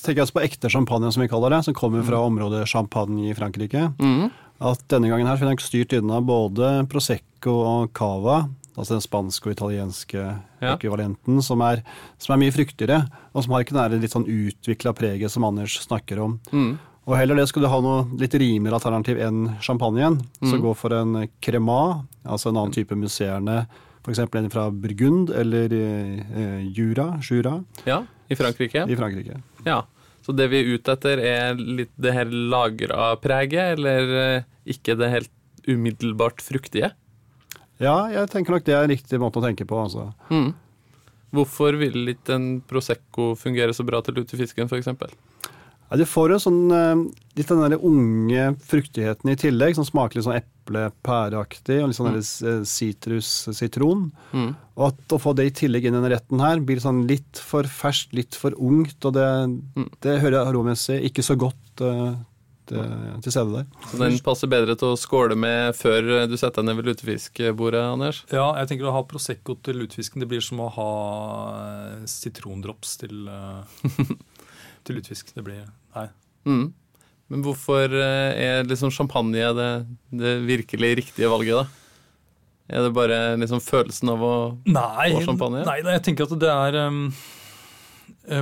tenker 0.00 0.20
jeg 0.20 0.28
også 0.28 0.38
på 0.38 0.44
ekte 0.44 0.70
champagne, 0.72 1.10
som 1.12 1.24
vi 1.24 1.30
kaller 1.32 1.52
det, 1.52 1.64
som 1.66 1.76
kommer 1.76 2.04
fra 2.06 2.22
området 2.24 2.68
Champagne 2.68 3.30
i 3.30 3.34
Frankrike. 3.36 3.90
Mm. 4.00 4.30
at 4.60 4.82
denne 4.92 5.08
gangen 5.08 5.24
her 5.24 5.38
så 5.38 5.40
finner 5.40 5.56
jeg 5.56 5.64
styrt 5.64 5.94
unna 5.96 6.18
både 6.20 6.84
Prosecco 6.92 7.54
og 7.64 7.94
Cava, 7.96 8.42
altså 8.76 8.94
den 8.96 9.02
spanske 9.04 9.48
og 9.50 9.56
italienske 9.56 10.20
Ja. 10.60 10.74
ekvivalenten, 10.76 11.42
som 11.42 11.60
er, 11.62 11.82
som 12.18 12.34
er 12.34 12.42
mye 12.44 12.52
fryktigere, 12.54 13.08
og 13.34 13.42
som 13.44 13.52
har 13.52 13.64
ikke 13.64 13.88
det 13.90 14.00
litt 14.02 14.12
sånn 14.12 14.26
utvikla 14.28 14.92
preget 14.94 15.30
som 15.30 15.44
Anders 15.44 15.78
snakker 15.80 16.20
om. 16.22 16.38
Mm. 16.52 16.78
Og 17.08 17.16
heller 17.16 17.34
det 17.34 17.48
skulle 17.48 17.66
du 17.66 17.72
ha 17.72 17.80
noe 17.80 18.04
litt 18.20 18.34
rimeligere 18.34 18.76
alternativ 18.76 19.18
enn 19.18 19.56
champagnen, 19.60 20.20
så 20.44 20.60
gå 20.60 20.74
for 20.76 20.92
en 20.94 21.28
crema, 21.42 22.04
altså 22.24 22.50
en 22.50 22.56
annen 22.60 22.72
type 22.76 22.94
musserende, 22.94 23.66
f.eks. 24.04 24.18
en 24.20 24.50
fra 24.52 24.70
Burgund 24.70 25.30
eller 25.30 25.72
eh, 25.72 26.60
Jura, 26.72 27.18
Jura 27.20 27.56
Ja, 27.86 28.02
i 28.30 28.36
Frankrike. 28.36 28.84
i 28.88 28.96
Frankrike. 28.96 29.40
Ja. 29.66 29.82
Så 30.22 30.32
det 30.36 30.50
vi 30.52 30.60
er 30.60 30.74
ute 30.76 30.92
etter, 30.92 31.18
er 31.18 31.54
litt 31.56 31.90
det 31.96 32.12
her 32.12 32.26
lagra 32.30 33.16
preget, 33.20 33.78
eller 33.78 34.14
eh, 34.36 34.42
ikke 34.66 34.94
det 35.00 35.10
helt 35.10 35.30
umiddelbart 35.66 36.40
fruktige? 36.44 36.92
Ja, 37.80 37.96
jeg 38.12 38.28
tenker 38.32 38.54
nok 38.54 38.66
det 38.66 38.76
er 38.76 38.84
en 38.84 38.92
riktig 38.92 39.20
måte 39.22 39.40
å 39.40 39.44
tenke 39.44 39.64
på. 39.68 39.78
altså. 39.80 40.10
Mm. 40.28 40.52
Hvorfor 41.34 41.78
vil 41.80 42.12
ikke 42.12 42.36
en 42.36 42.48
Prosecco 42.66 43.32
fungere 43.38 43.74
så 43.76 43.86
bra 43.86 44.02
til 44.04 44.18
lutefisken, 44.20 44.68
f.eks.? 44.68 44.90
Ja, 45.90 45.98
du 45.98 46.04
får 46.06 46.34
jo 46.34 46.38
sånn, 46.38 46.58
eh, 46.70 47.00
litt 47.38 47.48
den 47.50 47.62
der 47.64 47.82
unge 47.82 48.44
fruktigheten 48.70 49.32
i 49.32 49.38
tillegg, 49.38 49.74
som 49.74 49.86
smaker 49.86 50.18
litt 50.18 50.26
sånn 50.26 50.38
eple-pæreaktig, 50.38 51.80
og 51.82 51.90
litt 51.90 51.98
sånn 51.98 52.12
mm. 52.14 52.66
sitrus-sitron. 52.70 54.04
Mm. 54.30 54.52
Og 54.78 54.84
at 54.86 55.16
å 55.16 55.18
få 55.22 55.34
det 55.34 55.48
i 55.48 55.54
tillegg 55.64 55.88
inn 55.88 55.96
i 55.96 55.98
denne 55.98 56.12
retten 56.12 56.42
her, 56.44 56.62
blir 56.62 56.82
sånn 56.82 57.02
litt 57.10 57.42
for 57.42 57.66
ferskt, 57.66 58.14
litt 58.14 58.38
for 58.38 58.54
ungt, 58.54 59.00
og 59.02 59.16
det, 59.18 59.26
det 60.06 60.20
hører 60.22 60.38
jeg 60.38 60.52
aromessig 60.52 61.00
ikke 61.10 61.26
så 61.26 61.38
godt 61.42 61.82
eh, 61.82 62.14
til, 62.70 62.90
til 63.26 63.34
stede 63.34 63.52
der. 63.60 63.68
Så 63.90 64.00
den 64.00 64.16
passer 64.24 64.50
bedre 64.52 64.76
til 64.78 64.92
å 64.94 64.98
skåle 65.00 65.36
med 65.38 65.76
før 65.78 66.08
du 66.30 66.36
setter 66.38 66.62
deg 66.62 66.70
ned 66.70 66.78
ved 66.80 66.90
lutefiskbordet, 66.92 67.82
Anders? 67.82 68.22
Ja, 68.32 68.46
jeg 68.60 68.70
tenker 68.70 68.88
å 68.90 68.94
ha 68.96 69.02
Prosecco 69.10 69.56
til 69.66 69.82
lutefisken. 69.82 70.22
Det 70.22 70.30
blir 70.30 70.44
som 70.44 70.62
å 70.64 70.68
ha 70.78 70.90
eh, 71.60 72.04
sitrondrops 72.10 72.96
til, 73.02 73.26
eh, 73.30 74.14
til 74.86 75.00
lutefisk. 75.00 75.34
Det 75.36 75.44
blir 75.46 75.66
Nei. 75.96 76.06
Mm. 76.46 76.68
Men 77.30 77.42
hvorfor 77.46 77.92
eh, 77.94 78.38
er 78.42 78.64
liksom 78.66 78.90
champagne 78.94 79.50
det, 79.58 79.68
det 80.22 80.36
virkelig 80.48 80.96
riktige 81.04 81.30
valget, 81.30 81.60
da? 81.60 81.76
Er 82.70 82.84
det 82.86 82.92
bare 82.94 83.18
liksom 83.38 83.58
følelsen 83.62 84.12
av 84.12 84.20
å 84.22 84.32
Nei, 84.70 85.08
få 85.16 85.24
champagne? 85.26 85.64
nei, 85.66 85.80
jeg 85.96 86.02
tenker 86.06 86.28
at 86.28 86.34
det 86.38 86.50
er 86.54 86.76
um, 86.86 87.00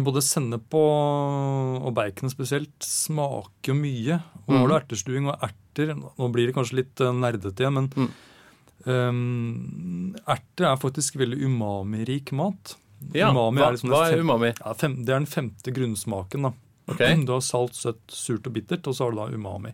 Både 0.05 0.21
sennep 0.21 0.75
og, 0.77 1.83
og 1.89 1.95
bacon 1.97 2.29
spesielt 2.29 2.85
smaker 2.85 3.73
mye. 3.79 4.19
Og 4.47 4.53
Mhm. 4.53 4.59
har 4.61 4.69
du 4.69 4.75
ertestuing 4.79 5.29
og 5.33 5.41
erter 5.41 5.95
Nå 5.97 6.27
blir 6.35 6.47
det 6.51 6.55
kanskje 6.57 6.75
litt 6.83 7.01
eh, 7.01 7.13
nerdete 7.15 7.63
igjen, 7.63 7.73
men 7.75 7.89
Mm. 7.89 8.11
um, 8.87 10.15
erter 10.27 10.67
er 10.73 10.77
faktisk 10.81 11.17
veldig 11.21 11.39
umami-rik 11.45 12.33
mat. 12.33 12.75
Ja, 13.15 13.31
umami 13.31 13.61
hva, 13.63 13.69
er 13.69 13.77
liksom 13.77 13.91
hva 13.95 14.01
er 14.11 14.19
umami? 14.25 14.51
fem-? 14.53 14.65
Ja, 14.67 14.73
fem, 14.75 14.97
det 15.05 15.15
er 15.15 15.19
den 15.21 15.27
femte 15.31 15.73
grunnsmaken. 15.75 16.43
da. 16.49 16.53
Okay. 16.89 17.15
Du 17.25 17.33
har 17.33 17.41
salt, 17.45 17.75
søtt, 17.79 18.01
surt 18.09 18.47
og 18.47 18.53
bittert, 18.55 18.87
og 18.89 18.95
så 18.95 19.05
har 19.07 19.13
du 19.13 19.17
da 19.23 19.29
umami. 19.37 19.73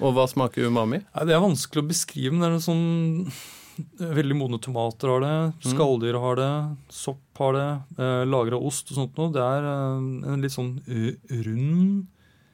Og 0.00 0.14
hva 0.14 0.28
smaker 0.30 0.68
umami? 0.68 1.00
Nei, 1.14 1.24
Det 1.24 1.34
er 1.34 1.40
vanskelig 1.42 1.82
å 1.82 1.88
beskrive, 1.88 2.32
men 2.32 2.40
det 2.40 2.48
er 2.48 2.56
noe 2.58 2.68
sånn 2.68 3.32
Veldig 3.98 4.36
modne 4.36 4.58
tomater 4.60 5.08
har 5.12 5.20
det, 5.20 5.54
Mm. 5.58 5.72
skalldyr 5.72 6.18
har 6.20 6.36
det, 6.36 6.76
sopp 6.90 7.38
har 7.38 7.52
det, 7.52 7.68
eh, 7.98 8.24
lagra 8.26 8.58
ost 8.60 8.90
og 8.90 8.96
sånt 8.96 9.16
noe. 9.16 9.32
Det 9.32 9.42
er 9.42 9.62
eh, 9.64 10.32
en 10.32 10.40
litt 10.42 10.52
sånn 10.52 10.80
eh, 10.88 11.14
rund, 11.44 12.06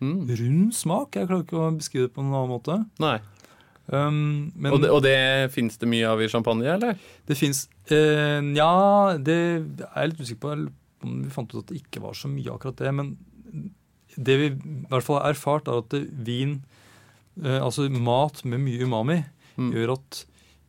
Mm. 0.03 0.27
rund 0.37 0.75
smak. 0.75 1.13
Jeg 1.17 1.29
klarer 1.29 1.45
ikke 1.47 1.57
å 1.57 1.77
beskrive 1.79 2.09
det 2.09 2.15
på 2.15 2.23
noen 2.23 2.35
annen 2.35 2.51
måte. 2.61 2.87
Nei. 3.01 3.21
Um, 3.87 4.51
men 4.57 4.73
Og 4.73 4.81
det, 4.81 4.91
og 4.91 5.03
det 5.03 5.51
fins 5.53 5.77
det 5.77 5.87
mye 5.89 6.07
av 6.09 6.21
i 6.21 6.27
champagne, 6.29 6.65
eller? 6.65 6.99
det 7.27 7.37
fins 7.37 7.69
eh, 7.91 8.41
Nja, 8.41 9.17
det 9.23 9.37
er 9.95 10.07
jeg 10.07 10.11
litt 10.11 10.21
usikker 10.21 10.41
på. 10.41 10.71
Vi 11.25 11.31
fant 11.31 11.53
ut 11.55 11.61
at 11.63 11.67
det 11.69 11.83
ikke 11.83 12.01
var 12.03 12.13
så 12.17 12.29
mye 12.33 12.49
akkurat 12.53 12.77
det. 12.77 12.93
Men 12.95 13.17
det 14.17 14.37
vi 14.41 14.47
i 14.49 14.87
hvert 14.89 15.03
fall 15.05 15.21
har 15.21 15.33
erfart, 15.33 15.69
er 15.69 15.79
at 15.79 15.91
vin, 16.25 16.65
eh, 17.43 17.61
altså 17.61 17.89
mat 17.91 18.45
med 18.45 18.61
mye 18.61 18.81
umami, 18.85 19.25
Mm. 19.57 19.73
gjør 19.73 19.93
at 19.93 20.25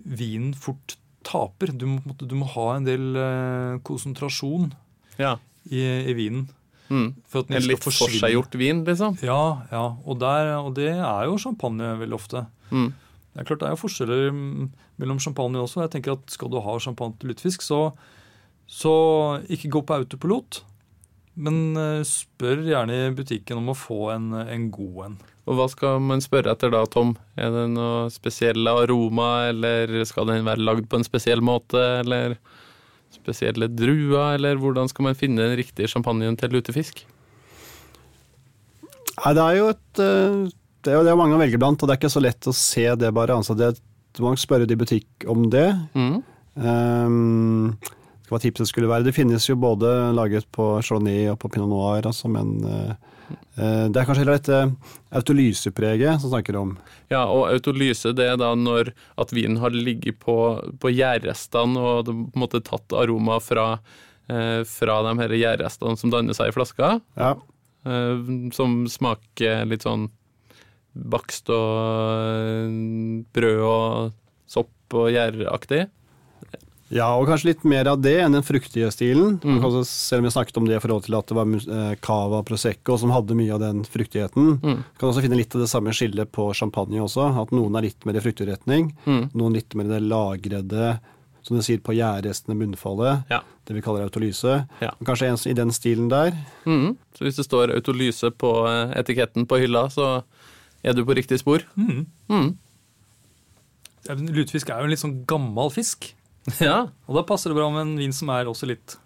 vinen 0.06 0.54
fort 0.54 0.98
taper. 1.26 1.74
Du 1.74 1.88
må, 1.89 2.15
du 2.22 2.36
må 2.38 2.48
ha 2.54 2.68
en 2.78 2.86
del 2.88 3.15
eh, 3.18 3.80
konsentrasjon 3.88 4.70
Ja. 5.20 5.36
i, 5.70 5.82
i 5.82 6.13
vinen. 6.18 6.46
Mm. 6.89 7.15
For 7.26 7.41
at 7.41 7.50
den 7.50 7.58
En 7.58 7.65
litt 7.65 7.82
forseggjort 7.82 8.54
vin, 8.62 8.84
liksom? 8.86 9.18
Ja, 9.26 9.65
ja. 9.72 9.86
Og, 10.06 10.20
der, 10.22 10.52
og 10.60 10.76
det 10.78 10.91
er 10.94 11.26
jo 11.26 11.39
champagne 11.41 11.96
veldig 11.98 12.18
ofte. 12.20 12.44
Mm. 12.70 12.91
Det 13.34 13.41
er 13.41 13.48
klart 13.50 13.63
det 13.63 13.68
er 13.68 13.74
jo 13.74 13.82
forskjeller 13.82 14.30
mm, 14.32 14.68
mellom 15.02 15.18
champagne 15.20 15.60
også. 15.60 15.82
Jeg 15.84 15.96
tenker 15.98 16.13
at 16.13 16.30
Skal 16.32 16.52
du 16.54 16.60
ha 16.62 16.78
champagne 16.80 17.18
til 17.20 17.34
lutefisk, 17.34 17.65
så, 17.65 17.80
så 18.70 18.94
ikke 19.50 19.74
gå 19.74 19.82
på 19.82 19.98
autopilot. 19.98 20.62
Men 21.36 21.78
eh, 21.80 22.02
spør 22.08 22.63
gjerne 22.65 22.95
i 22.95 23.13
butikken 23.15 23.60
om 23.60 23.71
å 23.74 23.78
få 23.78 24.10
en, 24.13 24.30
en 24.39 24.67
god 24.74 25.00
en. 25.08 25.15
Og 25.45 25.60
hva 25.60 25.67
skal 25.69 26.00
man 26.02 26.24
spørre 26.24 26.56
etter 26.56 26.71
da, 26.74 26.82
Tom? 26.89 27.13
Er 27.38 27.52
det 27.54 27.65
noe 27.76 28.08
spesielle 28.13 28.71
aroma, 28.86 29.50
eller 29.52 29.91
skal 30.10 30.32
den 30.32 30.48
være 30.48 30.63
lagd 30.65 30.88
på 30.89 31.00
en 31.00 31.06
spesiell 31.06 31.43
måte, 31.45 31.82
eller 32.02 32.38
spesielle 33.13 33.69
druer, 33.71 34.36
eller 34.36 34.58
hvordan 34.60 34.89
skal 34.91 35.10
man 35.10 35.17
finne 35.17 35.43
den 35.43 35.60
riktige 35.60 35.91
champagnen 35.91 36.39
til 36.39 36.56
lutefisk? 36.56 37.04
Nei, 39.15 39.34
det 39.38 39.43
er 39.43 39.60
jo 39.60 39.67
et 39.71 40.02
eh, 40.04 40.56
det 40.86 40.93
er 40.93 41.00
jo 41.00 41.06
det 41.08 41.17
mange 41.17 41.34
å 41.34 41.41
velge 41.41 41.58
blant, 41.58 41.82
og 41.82 41.89
det 41.89 41.95
er 41.95 41.98
ikke 41.98 42.13
så 42.13 42.21
lett 42.21 42.45
å 42.45 42.54
se 42.54 42.86
det 43.02 43.10
bare. 43.15 43.34
Altså 43.34 43.56
det, 43.58 43.71
du 44.13 44.21
må 44.21 44.36
spørre 44.38 44.67
de 44.69 44.76
i 44.76 44.80
butikk 44.80 45.26
om 45.32 45.48
det. 45.50 45.67
Mm. 45.98 46.19
Um, 46.62 47.71
hva 48.29 48.39
tipset 48.41 48.69
skulle 48.69 48.89
være. 48.89 49.05
Det 49.07 49.15
finnes 49.15 49.45
jo 49.49 49.57
både 49.59 49.89
laget 50.15 50.47
på 50.55 50.75
Chardonnay 50.81 51.29
og 51.31 51.39
på 51.41 51.51
Pinot 51.53 51.69
Noir, 51.71 52.05
altså, 52.07 52.29
men 52.31 52.55
eh, 52.65 52.91
eh, 53.57 53.85
det 53.91 54.01
er 54.01 54.07
kanskje 54.07 54.23
heller 54.23 54.39
dette 54.39 54.59
autolysepreget 55.15 56.23
som 56.23 56.33
snakker 56.33 56.57
om. 56.59 56.75
Ja, 57.13 57.25
og 57.29 57.47
autolyse 57.51 58.15
det 58.17 58.29
er 58.31 58.39
da 58.41 58.53
når 58.57 58.93
at 59.21 59.33
vinen 59.35 59.59
har 59.61 59.75
ligget 59.75 60.19
på, 60.23 60.38
på 60.81 60.93
gjærrestene 60.93 61.81
og 61.81 62.05
det 62.07 62.17
på 62.17 62.39
en 62.39 62.45
måte 62.45 62.63
tatt 62.65 62.97
aroma 62.97 63.39
fra, 63.43 63.67
eh, 64.31 64.61
fra 64.69 64.99
de 65.09 65.15
her 65.21 65.38
gjærrestene 65.39 65.97
som 66.01 66.13
danner 66.13 66.38
seg 66.38 66.51
i 66.51 66.57
flaska, 66.57 66.99
Ja, 67.19 67.35
eh, 67.85 68.29
som 68.55 68.83
smaker 68.91 69.65
litt 69.69 69.85
sånn 69.85 70.09
bakst 70.95 71.49
og 71.51 71.71
eh, 72.31 72.71
brød 73.35 73.61
og 73.67 74.13
sopp 74.49 74.95
og 74.95 75.11
gjæraktig. 75.11 75.85
Ja, 76.93 77.08
og 77.17 77.26
kanskje 77.26 77.48
litt 77.50 77.63
mer 77.65 77.88
av 77.89 77.98
det 78.04 78.12
enn 78.21 78.36
den 78.38 78.43
fruktige 78.45 78.91
stilen. 78.93 79.39
Mm. 79.41 79.58
Kanskje, 79.63 79.80
selv 79.89 80.21
om 80.21 80.28
vi 80.28 80.34
snakket 80.36 80.58
om 80.62 80.67
det 80.69 80.76
i 80.78 80.82
forhold 80.84 81.08
til 81.08 81.15
at 81.17 81.32
det 81.32 81.38
var 81.38 81.56
eh, 81.80 81.95
cava 82.06 82.43
prosecco 82.45 82.98
som 83.02 83.10
hadde 83.10 83.34
mye 83.39 83.56
av 83.56 83.63
den 83.63 83.80
fruktigheten. 83.89 84.52
Mm. 84.62 84.84
Kan 85.02 85.10
også 85.10 85.24
finne 85.26 85.39
litt 85.39 85.56
av 85.58 85.63
det 85.63 85.69
samme 85.71 85.93
skillet 85.98 86.30
på 86.36 86.45
champagne 86.54 87.02
også. 87.02 87.26
At 87.41 87.50
noen 87.58 87.74
er 87.80 87.88
litt 87.88 88.06
mer 88.06 88.19
i 88.19 88.21
fruktig 88.21 88.45
retning, 88.52 88.91
Mm. 89.10 89.32
noen 89.34 89.54
litt 89.58 89.74
mer 89.74 89.86
i 89.89 89.95
det 89.95 90.04
lagrede, 90.06 91.00
som 91.41 91.58
du 91.58 91.63
sier, 91.65 91.82
på 91.82 91.93
gjærrestene 91.98 92.58
bunnfallet. 92.58 93.26
Ja. 93.34 93.41
Det 93.65 93.74
vi 93.74 93.82
kaller 93.82 94.06
autolyse. 94.06 94.67
Ja. 94.82 94.91
Kanskje 95.06 95.28
en 95.32 95.41
i 95.50 95.56
den 95.58 95.71
stilen 95.74 96.08
der. 96.10 96.38
Mm. 96.65 96.98
Så 97.17 97.26
hvis 97.26 97.36
det 97.41 97.45
står 97.50 97.74
autolyse 97.74 98.30
på 98.30 98.52
eh, 98.69 98.93
etiketten 99.02 99.48
på 99.50 99.58
hylla, 99.62 99.88
så 99.89 100.21
er 100.86 100.93
du 100.93 101.02
på 101.06 101.17
riktig 101.17 101.39
spor. 101.41 101.65
Mm. 101.76 102.06
Mm. 102.30 102.54
Lutefisk 104.36 104.69
er 104.69 104.84
jo 104.84 104.86
en 104.86 104.93
litt 104.93 105.02
sånn 105.02 105.17
gammel 105.26 105.71
fisk. 105.74 106.12
Ja. 106.62 106.88
Og 107.10 107.15
da 107.17 107.23
passer 107.25 107.49
det 107.51 107.58
bra 107.58 107.69
med 107.73 107.81
en 107.88 107.95
vin 107.97 108.13
som 108.13 108.29
er 108.34 108.45
også 108.49 108.67
litt, 108.69 108.97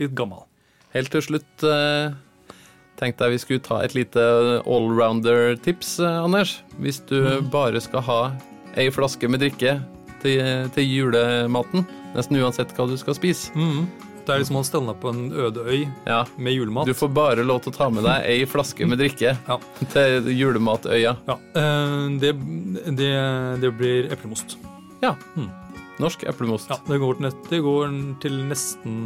litt 0.00 0.14
gammel. 0.16 0.44
Helt 0.94 1.10
til 1.12 1.20
slutt 1.26 1.64
eh, 1.68 2.14
tenkte 2.96 3.26
jeg 3.26 3.34
vi 3.36 3.40
skulle 3.42 3.64
ta 3.66 3.82
et 3.84 3.92
lite 3.96 4.22
allrounder-tips, 4.64 5.98
eh, 6.00 6.22
Anders. 6.24 6.62
Hvis 6.80 7.02
du 7.10 7.18
bare 7.52 7.80
skal 7.84 8.04
ha 8.06 8.20
ei 8.76 8.88
flaske 8.92 9.28
med 9.28 9.40
drikke 9.44 9.76
til, 10.22 10.40
til 10.72 10.88
julematen, 10.88 11.84
nesten 12.16 12.40
uansett 12.40 12.72
hva 12.76 12.86
du 12.88 12.96
skal 13.00 13.16
spise. 13.18 13.52
Mm. 13.56 13.86
Det 14.26 14.34
er 14.34 14.40
liksom 14.42 14.56
å 14.58 14.64
stelle 14.66 14.94
på 14.98 15.12
en 15.12 15.28
øde 15.38 15.62
øy 15.70 15.84
Ja, 16.08 16.24
med 16.36 16.56
julemat. 16.56 16.88
du 16.88 16.96
får 16.98 17.12
bare 17.14 17.44
lov 17.46 17.60
til 17.62 17.70
å 17.70 17.76
ta 17.76 17.86
med 17.94 18.02
deg 18.08 18.24
ei 18.26 18.40
flaske 18.50 18.88
med 18.90 18.98
drikke 18.98 19.36
Ja. 19.46 19.58
til 19.92 20.32
julematøya. 20.34 21.12
Ja, 21.28 21.36
eh, 21.60 22.08
det, 22.24 22.32
det, 22.98 23.12
det 23.62 23.70
blir 23.78 24.08
eplemost. 24.16 24.56
Ja. 25.04 25.12
Mm. 25.36 25.52
Norsk 26.02 26.26
eplemost. 26.28 26.70
Ja, 26.70 26.76
det 26.88 27.00
går, 27.00 27.16
til 27.16 27.28
nett, 27.28 27.42
det 27.50 27.62
går 27.64 27.92
til 28.22 28.38
nesten 28.50 28.96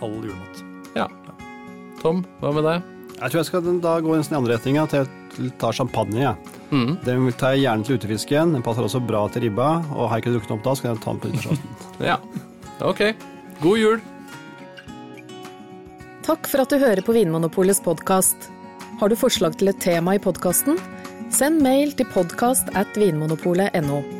all 0.00 0.16
julemat. 0.24 0.64
Tom, 2.00 2.22
hva 2.40 2.52
med 2.56 2.64
deg? 2.64 2.84
Jeg 3.20 3.32
tror 3.32 3.38
jeg 3.42 3.48
skal 3.50 3.66
da 3.84 3.98
gå 4.00 4.14
i 4.16 4.20
den 4.22 4.36
andre 4.38 4.56
retninga, 4.56 4.86
til 4.88 5.04
å 5.04 5.50
ta 5.60 5.72
champagne. 5.76 6.22
Ja. 6.22 6.34
Mm. 6.70 6.94
Den 7.04 7.26
tar 7.36 7.52
jeg 7.56 7.66
gjerne 7.66 7.84
til 7.84 7.98
utefisken. 8.00 8.54
Den 8.56 8.64
passer 8.64 8.86
også 8.86 9.02
bra 9.04 9.26
til 9.32 9.44
ribba. 9.44 9.74
Og 9.92 10.08
har 10.08 10.18
jeg 10.18 10.24
ikke 10.24 10.36
drukket 10.36 10.52
den 10.52 10.56
opp 10.56 10.64
da, 10.64 10.74
så 10.76 10.86
kan 10.86 10.94
jeg 10.94 11.02
ta 11.04 11.12
den 11.12 11.20
på 11.20 11.32
nyttårsaften. 11.34 11.76
Ja. 12.10 12.16
Ok. 12.80 13.02
God 13.60 13.76
jul. 13.76 14.00
Takk 16.24 16.48
for 16.48 16.64
at 16.64 16.72
du 16.72 16.78
hører 16.80 17.04
på 17.04 17.12
Vinmonopolets 17.16 17.82
podkast. 17.84 18.48
Har 19.00 19.12
du 19.12 19.18
forslag 19.20 19.58
til 19.60 19.72
et 19.72 19.82
tema 19.84 20.16
i 20.16 20.22
podkasten? 20.22 20.80
Send 21.32 21.60
mail 21.64 21.92
til 21.98 22.08
podkast 22.14 22.72
at 22.78 22.96
vinmonopolet.no. 22.96 24.19